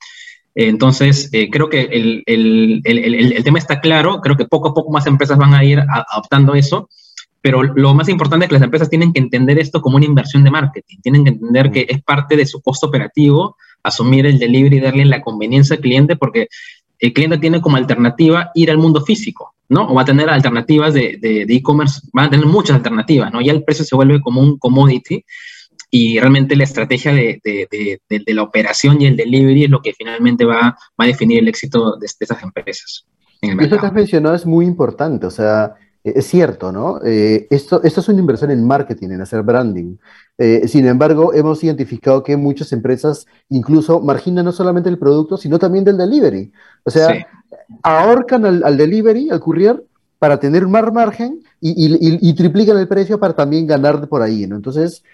Entonces, 0.55 1.31
eh, 1.33 1.49
creo 1.49 1.71
que 1.71 1.81
el, 1.81 2.23
el, 2.26 3.43
tema 3.43 3.59
está 3.59 3.81
claro, 3.81 4.21
creo 4.21 4.37
que 4.37 4.45
poco 4.45 4.69
a 4.69 4.75
poco 4.75 4.93
más 4.93 5.07
empresas 5.07 5.38
van 5.38 5.55
a 5.55 5.64
ir 5.64 5.81
adoptando 6.11 6.55
eso, 6.55 6.91
pero 7.41 7.62
lo 7.62 7.95
más 7.95 8.11
importante 8.11 8.45
es 8.45 8.49
que 8.50 8.57
las 8.57 8.64
empresas 8.64 8.91
tienen 8.91 9.14
que 9.14 9.21
entender 9.21 9.59
esto 9.59 9.81
como 9.81 9.97
una 9.97 10.05
inversión 10.05 10.45
de 10.45 10.50
marketing, 10.50 10.99
tienen 11.02 11.25
que 11.25 11.31
entender 11.31 11.71
que 11.71 11.87
es 11.88 12.02
parte 12.02 12.37
de 12.37 12.45
su 12.45 12.61
costo 12.61 12.88
operativo 12.88 13.57
asumir 13.83 14.26
el 14.26 14.38
delivery 14.38 14.76
y 14.76 14.81
darle 14.81 15.05
la 15.05 15.23
conveniencia 15.23 15.76
al 15.76 15.83
cliente, 15.83 16.17
porque 16.17 16.49
el 17.02 17.12
cliente 17.12 17.37
tiene 17.38 17.61
como 17.61 17.76
alternativa 17.76 18.52
ir 18.54 18.71
al 18.71 18.78
mundo 18.78 19.00
físico, 19.00 19.54
¿no? 19.68 19.88
O 19.88 19.94
va 19.94 20.02
a 20.02 20.04
tener 20.04 20.30
alternativas 20.30 20.94
de 20.94 21.18
e-commerce, 21.49 22.00
de, 22.04 22.11
van 22.12 22.26
a 22.26 22.30
tener 22.30 22.47
muchas 22.47 22.76
alternativas, 22.76 23.32
¿no? 23.32 23.40
Ya 23.40 23.52
el 23.52 23.64
precio 23.64 23.85
se 23.85 23.97
vuelve 23.97 24.21
como 24.21 24.40
un 24.40 24.56
commodity 24.56 25.25
y 25.90 26.21
realmente 26.21 26.54
la 26.54 26.62
estrategia 26.62 27.12
de, 27.12 27.40
de, 27.44 28.00
de, 28.09 28.35
la 28.35 28.42
operación 28.44 29.02
y 29.02 29.06
el 29.06 29.16
delivery 29.16 29.64
es 29.64 29.71
lo 29.71 29.82
que 29.82 29.92
finalmente 29.92 30.44
va, 30.44 30.61
va 30.61 31.04
a 31.04 31.06
definir 31.06 31.40
el 31.40 31.49
éxito 31.49 31.97
de, 31.97 32.06
esas 32.06 32.42
empresas. 32.42 33.04
En 33.40 33.59
el 33.59 33.66
Eso 33.66 33.78
que 33.78 33.87
has 33.87 33.92
mencionado 33.92 34.37
es 34.37 34.47
muy 34.47 34.64
importante, 34.64 35.26
o 35.26 35.30
sea, 35.30 35.75
es 36.04 36.26
cierto, 36.26 36.73
¿no? 36.73 37.00
Eh, 37.04 37.47
esto, 37.50 37.82
esto 37.82 38.00
es 38.00 38.09
una 38.09 38.21
inversión 38.21 38.50
en 38.50 38.66
marketing, 38.66 39.11
en 39.11 39.21
hacer 39.21 39.42
branding. 39.42 39.97
Eh, 40.37 40.66
sin 40.66 40.87
embargo, 40.87 41.32
hemos 41.32 41.62
identificado 41.62 42.23
que 42.23 42.37
muchas 42.37 42.73
empresas 42.73 43.26
incluso 43.49 44.00
marginan 44.00 44.44
no 44.44 44.52
solamente 44.52 44.88
el 44.88 44.99
producto, 44.99 45.37
sino 45.37 45.59
también 45.59 45.85
del 45.85 45.97
delivery. 45.97 46.52
O 46.85 46.90
sea, 46.90 47.26
ahorcan 47.82 48.44
al, 48.44 48.76
delivery, 48.76 49.30
al 49.30 49.40
courier, 49.40 49.85
para 50.18 50.40
tener 50.40 50.66
más 50.66 50.92
margen 50.92 51.42
y, 51.61 52.35
triplican 52.35 52.78
el 52.78 52.88
precio 52.88 53.21
para 53.21 53.35
también 53.35 53.66
ganar 53.66 54.09
por 54.09 54.23
ahí, 54.23 54.47
¿no? 54.47 54.56
Entonces, 54.56 55.04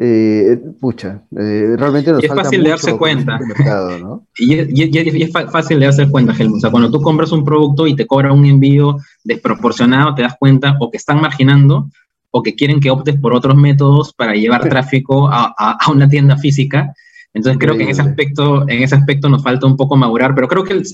eh, 0.00 0.56
pucha, 0.80 1.22
eh, 1.36 1.74
realmente 1.76 2.12
nos 2.12 2.22
y 2.22 2.26
es 2.26 2.32
fácil 2.32 2.62
de 2.62 2.70
darse 2.70 2.96
cuenta. 2.96 3.40
y, 4.38 4.54
es 4.54 5.32
fácil 5.50 5.80
de 5.80 5.86
darse 5.86 6.08
cuenta, 6.08 6.32
Helmut. 6.38 6.58
O 6.58 6.60
sea, 6.60 6.70
cuando 6.70 6.88
tú 6.88 7.02
compras 7.02 7.32
un 7.32 7.44
producto 7.44 7.84
y 7.84 7.96
te 7.96 8.06
cobran 8.06 8.32
un 8.32 8.46
envío 8.46 8.98
desproporcionado, 9.24 10.14
te 10.14 10.22
das 10.22 10.36
cuenta 10.38 10.76
o 10.78 10.88
que 10.88 10.98
están 10.98 11.20
marginando 11.20 11.90
o 12.30 12.42
que 12.44 12.54
quieren 12.54 12.78
que 12.78 12.90
optes 12.90 13.16
por 13.16 13.34
otros 13.34 13.56
métodos 13.56 14.12
para 14.12 14.34
llevar 14.34 14.68
tráfico 14.68 15.28
a, 15.28 15.52
a, 15.58 15.90
una 15.90 16.08
tienda 16.08 16.36
física. 16.36 16.94
Entonces 17.34 17.58
creo 17.58 17.76
que 17.76 17.82
en 17.82 17.88
ese 17.88 18.02
aspecto, 18.02 18.68
en 18.68 18.82
ese 18.82 18.94
aspecto 18.94 19.28
nos 19.28 19.42
falta 19.42 19.66
un 19.66 19.76
poco 19.76 19.96
madurar, 19.96 20.32
pero 20.32 20.46
creo 20.46 20.62
que 20.62 20.74
el, 20.74 20.84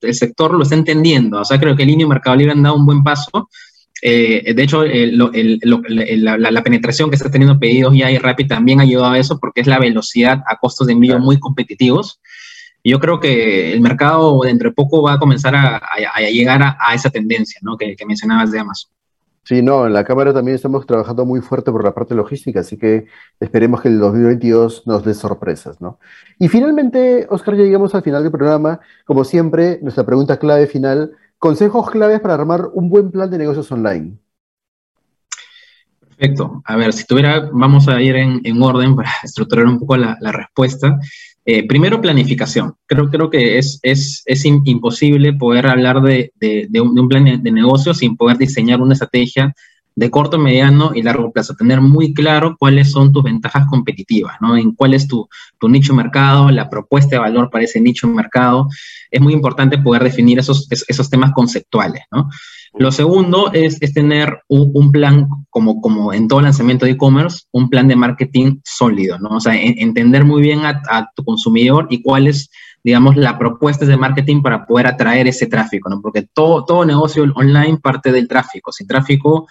el 0.00 0.14
sector 0.14 0.54
lo 0.54 0.62
está 0.62 0.76
entendiendo. 0.76 1.40
O 1.40 1.44
sea, 1.44 1.58
creo 1.58 1.74
que 1.74 1.84
Línea 1.84 2.06
y 2.06 2.08
Mercado 2.08 2.36
Libre 2.36 2.52
han 2.52 2.62
dado 2.62 2.76
un 2.76 2.86
buen 2.86 3.02
paso. 3.02 3.48
Eh, 4.04 4.52
de 4.52 4.62
hecho, 4.62 4.84
la, 4.84 6.62
penetración 6.64 7.08
que 7.08 7.14
está 7.14 7.30
teniendo 7.30 7.60
pedidos 7.60 7.94
ya 7.96 8.10
y 8.10 8.18
Rappi 8.18 8.48
también 8.48 8.80
ha 8.80 8.82
ayudado 8.82 9.12
a 9.12 9.18
eso 9.18 9.38
porque 9.38 9.60
es 9.60 9.68
la 9.68 9.78
velocidad 9.78 10.42
a 10.48 10.56
costos 10.56 10.88
de 10.88 10.94
envío 10.94 11.20
muy 11.20 11.38
competitivos. 11.38 12.20
Yo 12.82 12.98
creo 12.98 13.20
que 13.20 13.72
el 13.72 13.80
mercado 13.80 14.40
dentro 14.42 14.70
de 14.70 14.74
poco 14.74 15.02
va 15.02 15.12
a 15.12 15.18
comenzar 15.20 15.54
a, 15.54 15.80
llegar 16.32 16.60
a, 16.62 16.94
esa 16.94 17.10
tendencia 17.10 17.60
¿no? 17.62 17.76
que, 17.76 17.94
que 17.94 18.04
mencionabas 18.04 18.50
de 18.50 18.58
Amazon. 18.58 18.90
Sí, 19.44 19.60
no, 19.60 19.86
en 19.86 19.92
la 19.92 20.04
Cámara 20.04 20.32
también 20.32 20.54
estamos 20.54 20.86
trabajando 20.86 21.24
muy 21.24 21.40
fuerte 21.40 21.72
por 21.72 21.82
la 21.82 21.94
parte 21.94 22.14
logística, 22.14 22.60
así 22.60 22.76
que 22.76 23.06
esperemos 23.40 23.80
que 23.80 23.88
el 23.88 23.98
2022 23.98 24.86
nos 24.86 25.04
dé 25.04 25.14
sorpresas, 25.14 25.80
¿no? 25.80 25.98
Y 26.38 26.48
finalmente, 26.48 27.26
Oscar, 27.28 27.56
ya 27.56 27.64
llegamos 27.64 27.92
al 27.96 28.02
final 28.02 28.22
del 28.22 28.30
programa. 28.30 28.78
Como 29.04 29.24
siempre, 29.24 29.80
nuestra 29.82 30.06
pregunta 30.06 30.38
clave 30.38 30.68
final, 30.68 31.12
consejos 31.42 31.90
claves 31.90 32.20
para 32.20 32.34
armar 32.34 32.68
un 32.72 32.88
buen 32.88 33.10
plan 33.10 33.28
de 33.28 33.36
negocios 33.36 33.70
online. 33.72 34.16
Perfecto. 35.98 36.62
A 36.64 36.76
ver, 36.76 36.92
si 36.92 37.04
tuviera, 37.04 37.50
vamos 37.52 37.88
a 37.88 38.00
ir 38.00 38.14
en, 38.14 38.62
orden 38.62 38.94
para 38.94 39.10
estructurar 39.24 39.66
un 39.66 39.80
poco 39.80 39.96
la, 39.96 40.16
respuesta. 40.30 41.00
Eh, 41.44 41.66
primero, 41.66 42.00
planificación. 42.00 42.74
Creo, 42.86 43.10
creo 43.10 43.28
que 43.28 43.58
es, 43.58 43.80
es, 43.82 44.22
es 44.24 44.44
imposible 44.44 45.32
poder 45.32 45.66
hablar 45.66 46.00
de, 46.00 46.32
de, 46.36 46.68
de, 46.70 46.80
un, 46.80 47.08
plan 47.08 47.24
de, 47.24 47.50
negocio 47.50 47.92
sin 47.92 48.16
poder 48.16 48.38
diseñar 48.38 48.80
una 48.80 48.92
estrategia 48.92 49.52
de 49.94 50.10
corto, 50.10 50.38
mediano 50.38 50.92
y 50.94 51.02
largo 51.02 51.32
plazo. 51.32 51.54
Tener 51.54 51.80
muy 51.80 52.14
claro 52.14 52.56
cuáles 52.58 52.90
son 52.90 53.12
tus 53.12 53.22
ventajas 53.22 53.66
competitivas, 53.68 54.36
¿no? 54.40 54.56
En 54.56 54.72
cuál 54.72 54.94
es 54.94 55.06
tu, 55.06 55.28
tu 55.58 55.68
nicho 55.68 55.94
mercado, 55.94 56.50
la 56.50 56.68
propuesta 56.70 57.16
de 57.16 57.20
valor 57.20 57.50
para 57.50 57.64
ese 57.64 57.80
nicho 57.80 58.08
mercado. 58.08 58.68
Es 59.10 59.20
muy 59.20 59.32
importante 59.32 59.78
poder 59.78 60.04
definir 60.04 60.38
esos, 60.38 60.66
esos 60.70 61.10
temas 61.10 61.32
conceptuales, 61.32 62.02
¿no? 62.10 62.28
Lo 62.74 62.90
segundo 62.90 63.52
es, 63.52 63.78
tener 63.92 64.42
un, 64.48 64.90
plan, 64.92 65.28
como, 65.50 65.82
como 65.82 66.12
en 66.12 66.26
todo 66.26 66.40
lanzamiento 66.40 66.86
de 66.86 66.92
e-commerce, 66.92 67.44
un 67.52 67.68
plan 67.68 67.86
de 67.86 67.96
marketing 67.96 68.60
sólido, 68.64 69.18
¿no? 69.18 69.36
O 69.36 69.40
sea, 69.40 69.54
entender 69.54 70.24
muy 70.24 70.40
bien 70.40 70.60
a, 70.64 71.10
tu 71.14 71.22
consumidor 71.22 71.86
y 71.90 72.02
cuál 72.02 72.28
es, 72.28 72.50
digamos, 72.82 73.16
la 73.16 73.38
propuesta 73.38 73.84
de 73.84 73.98
marketing 73.98 74.40
para 74.40 74.64
poder 74.64 74.86
atraer 74.86 75.28
ese 75.28 75.46
tráfico, 75.46 75.90
¿no? 75.90 76.00
Porque 76.00 76.22
todo, 76.32 76.64
todo 76.64 76.86
negocio 76.86 77.24
online 77.34 77.78
parte 77.78 78.10
del 78.10 78.26
tráfico. 78.26 78.72
Sin 78.72 78.86
tráfico, 78.86 79.46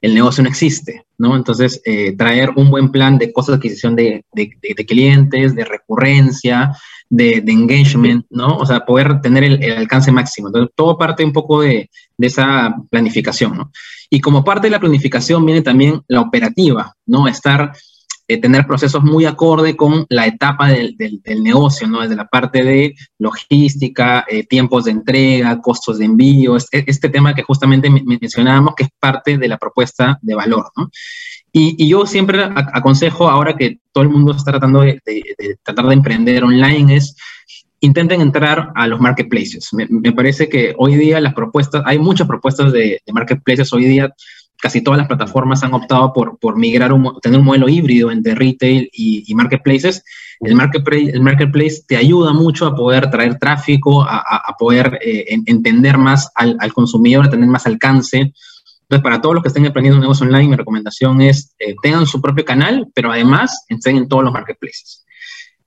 el 0.00 0.14
negocio 0.14 0.42
no 0.42 0.48
existe, 0.48 1.06
¿no? 1.18 1.36
Entonces, 1.36 1.80
eh, 1.84 2.14
traer 2.16 2.50
un 2.56 2.70
buen 2.70 2.90
plan 2.90 3.18
de 3.18 3.32
costos 3.32 3.54
de 3.54 3.56
adquisición 3.56 3.96
de, 3.96 4.24
de, 4.32 4.50
de 4.76 4.86
clientes, 4.86 5.54
de 5.54 5.64
recurrencia, 5.64 6.72
de, 7.08 7.42
engagement, 7.46 8.26
¿no? 8.30 8.56
O 8.56 8.66
sea, 8.66 8.84
poder 8.84 9.20
tener 9.20 9.44
el, 9.44 9.78
alcance 9.78 10.10
máximo. 10.10 10.48
Entonces, 10.48 10.72
todo 10.74 10.98
parte 10.98 11.24
un 11.24 11.32
poco 11.32 11.62
de, 11.62 11.90
esa 12.18 12.74
planificación, 12.90 13.56
¿no? 13.56 13.72
Y 14.10 14.20
como 14.20 14.44
parte 14.44 14.66
de 14.66 14.72
la 14.72 14.80
planificación 14.80 15.44
viene 15.44 15.62
también 15.62 16.00
la 16.08 16.20
operativa, 16.20 16.94
¿no? 17.06 17.26
Estar, 17.28 17.72
eh, 18.26 18.40
tener 18.40 18.66
procesos 18.66 19.02
muy 19.02 19.24
acorde 19.24 19.76
con 19.76 20.06
la 20.08 20.26
etapa 20.26 20.68
del, 20.68 20.96
negocio, 21.42 21.86
¿no? 21.86 22.00
Desde 22.00 22.16
la 22.16 22.26
parte 22.26 22.62
de 22.62 22.94
logística, 23.18 24.24
eh, 24.28 24.44
tiempos 24.44 24.84
de 24.84 24.92
entrega, 24.92 25.60
costos 25.60 25.98
de 25.98 26.06
envío, 26.06 26.56
este, 26.56 26.84
este 26.86 27.08
tema 27.08 27.34
que 27.34 27.42
justamente 27.42 27.90
mencionábamos, 27.90 28.74
que 28.74 28.84
es 28.84 28.90
parte 28.98 29.36
de 29.38 29.48
la 29.48 29.58
propuesta 29.58 30.18
de 30.22 30.34
valor, 30.34 30.70
¿no? 30.76 30.90
Y, 31.56 31.88
yo 31.88 32.04
siempre 32.04 32.42
aconsejo, 32.42 33.28
ahora 33.28 33.56
que 33.56 33.78
todo 33.92 34.02
el 34.02 34.10
mundo 34.10 34.32
está 34.32 34.50
tratando 34.50 34.80
de, 34.80 35.00
tratar 35.62 35.86
de 35.86 35.94
emprender 35.94 36.42
online, 36.42 36.96
es 36.96 37.14
intenten 37.78 38.20
entrar 38.22 38.72
a 38.74 38.88
los 38.88 38.98
marketplaces. 38.98 39.68
Me, 39.72 40.12
parece 40.12 40.48
que 40.48 40.74
hoy 40.78 40.96
día 40.96 41.20
las 41.20 41.32
propuestas, 41.32 41.82
hay 41.86 42.00
muchas 42.00 42.26
propuestas 42.26 42.72
de, 42.72 43.00
marketplaces 43.12 43.72
hoy 43.72 43.84
día, 43.84 44.12
casi 44.64 44.80
todas 44.80 44.96
las 44.96 45.08
plataformas 45.08 45.62
han 45.62 45.74
optado 45.74 46.10
por, 46.14 46.38
por 46.38 46.56
migrar, 46.56 46.90
un, 46.90 47.20
tener 47.20 47.38
un 47.38 47.44
modelo 47.44 47.68
híbrido 47.68 48.10
entre 48.10 48.34
retail 48.34 48.88
y, 48.94 49.34
marketplaces. 49.34 50.02
El 50.40 50.54
marketplace, 50.54 51.10
el 51.10 51.20
marketplace 51.20 51.82
te 51.86 51.98
ayuda 51.98 52.32
mucho 52.32 52.64
a 52.64 52.74
poder 52.74 53.10
traer 53.10 53.38
tráfico, 53.38 54.02
a, 54.02 54.56
poder 54.58 54.98
eh, 55.04 55.26
entender 55.44 55.98
más 55.98 56.30
al, 56.34 56.56
al, 56.60 56.72
consumidor, 56.72 57.26
a 57.26 57.30
tener 57.30 57.46
más 57.46 57.66
alcance. 57.66 58.32
Entonces, 58.84 59.02
para 59.02 59.20
todos 59.20 59.34
los 59.34 59.42
que 59.42 59.48
estén 59.48 59.66
emprendiendo 59.66 59.98
un 59.98 60.00
negocio 60.00 60.24
online, 60.24 60.48
mi 60.48 60.56
recomendación 60.56 61.20
es 61.20 61.54
eh, 61.58 61.74
tengan 61.82 62.06
su 62.06 62.22
propio 62.22 62.46
canal, 62.46 62.86
pero 62.94 63.12
además 63.12 63.66
estén 63.68 63.98
en 63.98 64.08
todos 64.08 64.24
los 64.24 64.32
marketplaces. 64.32 65.04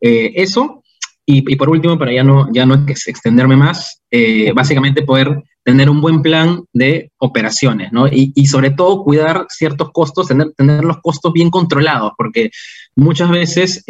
Eh, 0.01 0.31
eso, 0.37 0.83
y, 1.23 1.55
por 1.55 1.69
último, 1.69 1.99
para 1.99 2.11
ya 2.11 2.23
no, 2.23 2.51
ya 2.51 2.65
no 2.65 2.83
extenderme 2.87 3.57
más, 3.57 4.01
eh, 4.09 4.53
básicamente 4.55 5.03
poder 5.03 5.43
tener 5.67 5.89
un 5.89 5.99
buen 5.99 6.21
plan 6.21 6.63
de 6.71 7.11
operaciones, 7.17 7.91
¿no? 7.91 8.07
Y, 8.07 8.31
y, 8.33 8.47
sobre 8.47 8.71
todo 8.71 9.03
cuidar 9.03 9.47
ciertos 9.49 9.91
costos, 9.91 10.29
tener, 10.29 10.53
tener 10.53 10.85
los 10.85 11.01
costos 11.01 11.33
bien 11.33 11.49
controlados, 11.49 12.13
porque 12.17 12.51
muchas 12.95 13.29
veces 13.29 13.83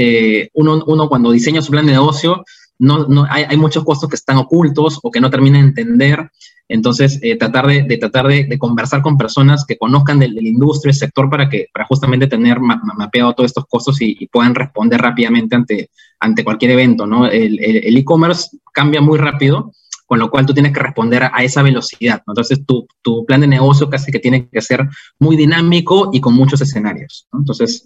uno, 0.56 0.84
uno 0.88 1.08
cuando 1.08 1.30
diseña 1.30 1.62
su 1.62 1.70
plan 1.72 1.86
de 1.86 1.92
negocio, 1.92 2.44
no, 2.80 3.08
no, 3.08 3.28
hay, 3.30 3.44
hay, 3.48 3.58
muchos 3.58 3.84
costos 3.84 4.10
que 4.10 4.16
están 4.16 4.38
ocultos 4.38 5.00
o 5.04 5.12
que 5.12 5.22
no 5.22 5.30
termina 5.30 5.60
de 5.60 5.66
entender 5.66 6.32
entonces, 6.70 7.20
eh, 7.22 7.38
tratar, 7.38 7.66
de, 7.68 7.98
tratar 7.98 8.28
de, 8.28 8.58
conversar 8.60 9.02
con 9.02 9.18
personas 9.18 9.66
que 9.66 9.78
conozcan 9.78 10.20
de, 10.20 10.30
la 10.30 10.42
industria, 10.42 10.92
el 10.92 10.98
sector, 10.98 11.30
para, 11.30 11.48
que, 11.48 11.68
para 11.72 11.86
justamente 11.86 12.28
tener 12.28 12.60
mapeado 12.60 13.34
todos 13.34 13.52
estos 13.52 13.66
costos 13.68 14.02
y, 14.02 14.28
puedan 14.28 14.54
responder 14.54 15.00
rápidamente 15.00 15.56
ante, 15.56 15.90
ante 16.20 16.44
cualquier 16.44 16.72
evento, 16.72 17.08
¿no? 17.08 17.28
El 17.28 17.98
e-commerce 17.98 18.58
cambia 18.74 19.00
muy 19.00 19.18
rápido, 19.18 19.72
con 20.08 20.20
lo 20.20 20.32
cual 20.32 20.46
tú 20.46 20.54
tienes 20.54 20.74
que 20.74 20.80
responder 20.80 21.24
a, 21.24 21.44
esa 21.44 21.62
velocidad, 21.62 22.24
Entonces, 22.26 22.66
tu, 22.66 22.88
tu, 23.02 23.26
plan 23.26 23.42
de 23.42 23.48
negocio 23.48 23.90
casi 23.90 24.12
que 24.12 24.20
tiene 24.20 24.50
que 24.50 24.62
ser 24.62 24.88
muy 25.20 25.36
dinámico 25.36 26.10
y 26.14 26.22
con 26.22 26.34
muchos 26.34 26.62
escenarios, 26.62 27.28
Entonces, 27.32 27.86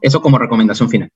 eso 0.00 0.22
como 0.22 0.38
recomendación 0.38 0.88
final. 0.88 1.10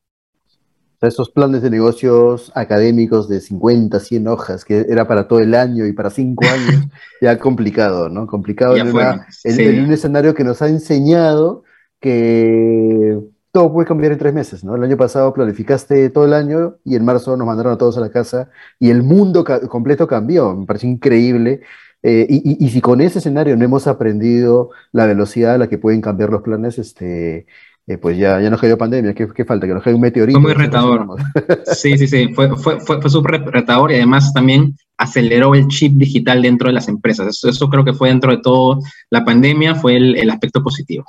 Esos 1.01 1.31
planes 1.31 1.63
de 1.63 1.71
negocios 1.71 2.53
académicos 2.55 3.27
de 3.27 3.41
50, 3.41 4.01
100 4.01 4.29
hojas, 4.29 4.65
que 4.67 4.85
era 4.87 5.09
para 5.09 5.29
todo 5.29 5.39
el 5.39 5.55
año 5.55 5.87
y 5.87 5.95
para 5.95 6.11
cinco 6.11 6.45
años, 6.53 6.89
ya 7.23 7.39
complicado, 7.39 8.11
¿no? 8.11 8.27
Complicado 8.27 8.77
en, 8.77 8.89
un 8.89 9.93
escenario 9.93 10.35
que 10.35 10.45
nos 10.45 10.61
ha 10.61 10.69
enseñado 10.69 11.63
que 12.01 13.19
todo 13.53 13.73
puede 13.73 13.89
cambiar 13.89 14.13
en 14.13 14.19
tres 14.19 14.33
meses, 14.33 14.65
¿no? 14.65 14.77
El 14.77 14.85
año 14.85 14.97
pasado 14.97 15.33
planificaste 15.33 16.11
todo 16.11 16.25
el 16.25 16.35
año 16.35 16.77
y 16.85 16.97
en 16.97 17.05
marzo 17.05 17.37
nos 17.37 17.47
mandaron 17.47 17.73
a 17.73 17.79
todos 17.79 17.97
a 17.99 18.01
la 18.01 18.11
casa 18.11 18.51
y 18.79 18.91
el 18.91 19.03
mundo 19.03 19.45
completo 19.69 20.07
cambió, 20.07 20.55
me 20.55 20.67
parece 20.67 20.87
increíble. 20.87 21.61
Eh, 22.03 22.27
y, 22.31 22.65
y, 22.65 22.71
si 22.71 22.81
con 22.81 23.03
ese 23.03 23.19
escenario 23.19 23.57
no 23.57 23.65
hemos 23.65 23.87
aprendido 23.87 24.71
la 24.91 25.05
velocidad 25.05 25.57
a 25.57 25.59
la 25.59 25.69
que 25.69 25.77
pueden 25.77 26.01
cambiar 26.01 26.31
los 26.31 26.41
planes, 26.41 26.79
este, 26.79 27.47
eh, 27.91 27.99
pues 27.99 28.17
ya, 28.17 28.41
ya 28.41 28.51
nos 28.51 28.61
cayó 28.61 28.79
pandemia, 28.79 29.15
¿Qué, 29.15 29.27
¿qué, 29.35 29.45
falta? 29.45 29.67
Que 29.67 29.75
nos 29.75 29.83
caiga 29.83 29.97
un 29.97 30.03
meteorito. 30.03 30.41
Fue 30.41 30.55
muy 30.55 30.63
retador. 30.63 31.07
Sí, 31.75 31.99
sí, 31.99 32.07
sí, 32.07 32.29
fue, 32.35 32.57
fue, 32.57 32.79
fue, 32.79 33.01
fue 33.01 33.11
súper 33.11 33.43
retador 33.43 33.91
y 33.91 33.97
además 33.97 34.33
también 34.33 34.77
aceleró 34.97 35.55
el 35.57 35.67
chip 35.67 35.95
digital 35.95 36.41
dentro 36.41 36.69
de 36.69 36.75
las 36.75 36.87
empresas. 36.87 37.27
Eso, 37.27 37.49
eso 37.49 37.69
creo 37.69 37.85
que 37.85 37.93
fue 37.93 38.11
dentro 38.11 38.31
de 38.31 38.39
todo 38.39 38.79
la 39.11 39.25
pandemia, 39.25 39.75
fue 39.75 39.97
el, 39.97 40.17
el 40.17 40.31
aspecto 40.31 40.63
positivo. 40.63 41.05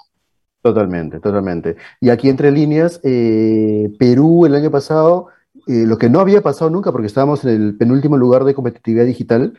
Totalmente, 0.61 1.19
totalmente. 1.19 1.75
Y 1.99 2.09
aquí 2.09 2.29
entre 2.29 2.51
líneas, 2.51 2.99
eh, 3.03 3.91
Perú 3.97 4.45
el 4.45 4.55
año 4.55 4.69
pasado, 4.69 5.27
eh, 5.67 5.85
lo 5.85 5.97
que 5.97 6.09
no 6.09 6.19
había 6.19 6.41
pasado 6.41 6.69
nunca, 6.69 6.91
porque 6.91 7.07
estábamos 7.07 7.43
en 7.45 7.49
el 7.49 7.77
penúltimo 7.77 8.17
lugar 8.17 8.43
de 8.43 8.53
competitividad 8.53 9.05
digital, 9.05 9.57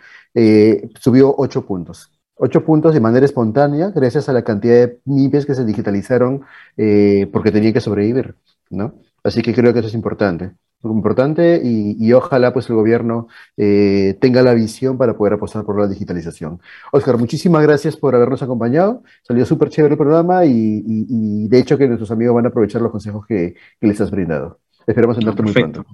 subió 1.01 1.35
ocho 1.37 1.67
puntos. 1.67 2.11
Ocho 2.45 2.65
puntos 2.65 2.93
de 2.93 3.01
manera 3.01 3.25
espontánea, 3.25 3.91
gracias 3.91 4.29
a 4.29 4.33
la 4.33 4.43
cantidad 4.43 4.75
de 4.75 5.01
MIPES 5.05 5.47
que 5.47 5.55
se 5.55 5.65
digitalizaron 5.65 6.43
eh, 6.77 7.29
porque 7.33 7.53
tenían 7.53 7.73
que 7.73 7.81
sobrevivir, 7.81 8.35
¿no? 8.69 8.95
Así 9.23 9.43
que 9.43 9.55
creo 9.55 9.73
que 9.73 9.79
eso 9.79 9.87
es 9.87 9.95
importante. 9.95 10.51
Importante 10.90 11.61
y, 11.62 12.12
ojalá 12.12 12.53
pues 12.53 12.68
el 12.68 12.77
gobierno 12.77 13.29
eh, 13.57 14.16
tenga 14.21 14.42
la 14.42 14.55
visión 14.55 14.99
para 14.99 15.16
poder 15.16 15.35
apostar 15.35 15.64
por 15.64 15.79
la 15.79 15.87
digitalización. 15.87 16.61
Oscar, 16.90 17.18
muchísimas 17.18 17.62
gracias 17.62 17.97
por 17.97 18.14
habernos 18.14 18.42
acompañado. 18.42 19.03
Salió 19.23 19.45
súper 19.47 19.68
chévere 19.68 19.95
el 19.95 19.99
programa 19.99 20.45
y, 20.45 21.49
de 21.49 21.59
hecho 21.59 21.79
que 21.79 21.87
nuestros 21.87 22.11
amigos 22.11 22.35
van 22.35 22.47
a 22.47 22.49
aprovechar 22.49 22.83
los 22.83 22.90
consejos 22.90 23.27
que, 23.27 23.55
les 23.81 24.01
has 24.01 24.11
brindado. 24.11 24.59
Esperamos 24.87 25.16
encontrarte 25.16 25.42
muy 25.42 25.53
pronto. 25.53 25.85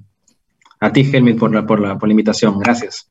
A 0.80 0.92
ti, 0.92 1.10
Helmut, 1.12 1.38
por 1.38 1.52
la, 1.52 1.66
por, 1.66 1.80
la, 1.80 1.98
por 1.98 2.08
la 2.08 2.12
invitación. 2.12 2.58
Gracias. 2.58 3.10